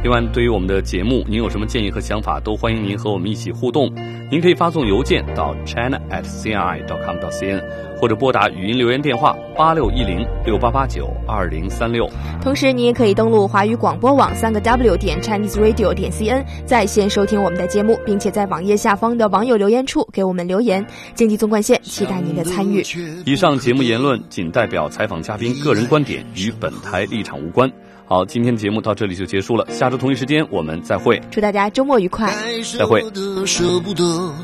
[0.00, 3.92] 另外，对于我们的节目，您有什么建议和想法，都欢迎您和我们一起互动。
[4.30, 7.60] 您可以发送邮件到 china at cri dot com dot cn，
[7.98, 12.08] 或者拨打语音留言电话八六一零六八八九二零三六。
[12.40, 20.86] 同时，你也可以登录华语广播网三个 w 点 chinese radio 点 cn，在线收听我们的节目，并且在网页下方的网友留言处给我们留言。
[21.14, 22.84] 经济纵贯线，期待您的参与。
[23.26, 27.68] 以上节目言论仅代表采访嘉宾个人观点，与本台立场无关。
[28.08, 31.20] 好，今天的节目到这里就结束了，下周同一时间我们再会。
[31.30, 32.34] 祝大家周末愉快，
[32.78, 33.02] 再会。
[33.44, 34.34] 舍不得，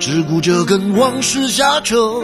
[0.00, 2.20] 只顾着跟往事瞎扯。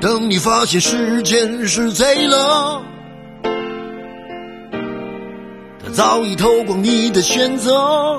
[0.00, 2.82] 等你发现时间是贼了，
[5.84, 8.18] 他早已偷光你的选择。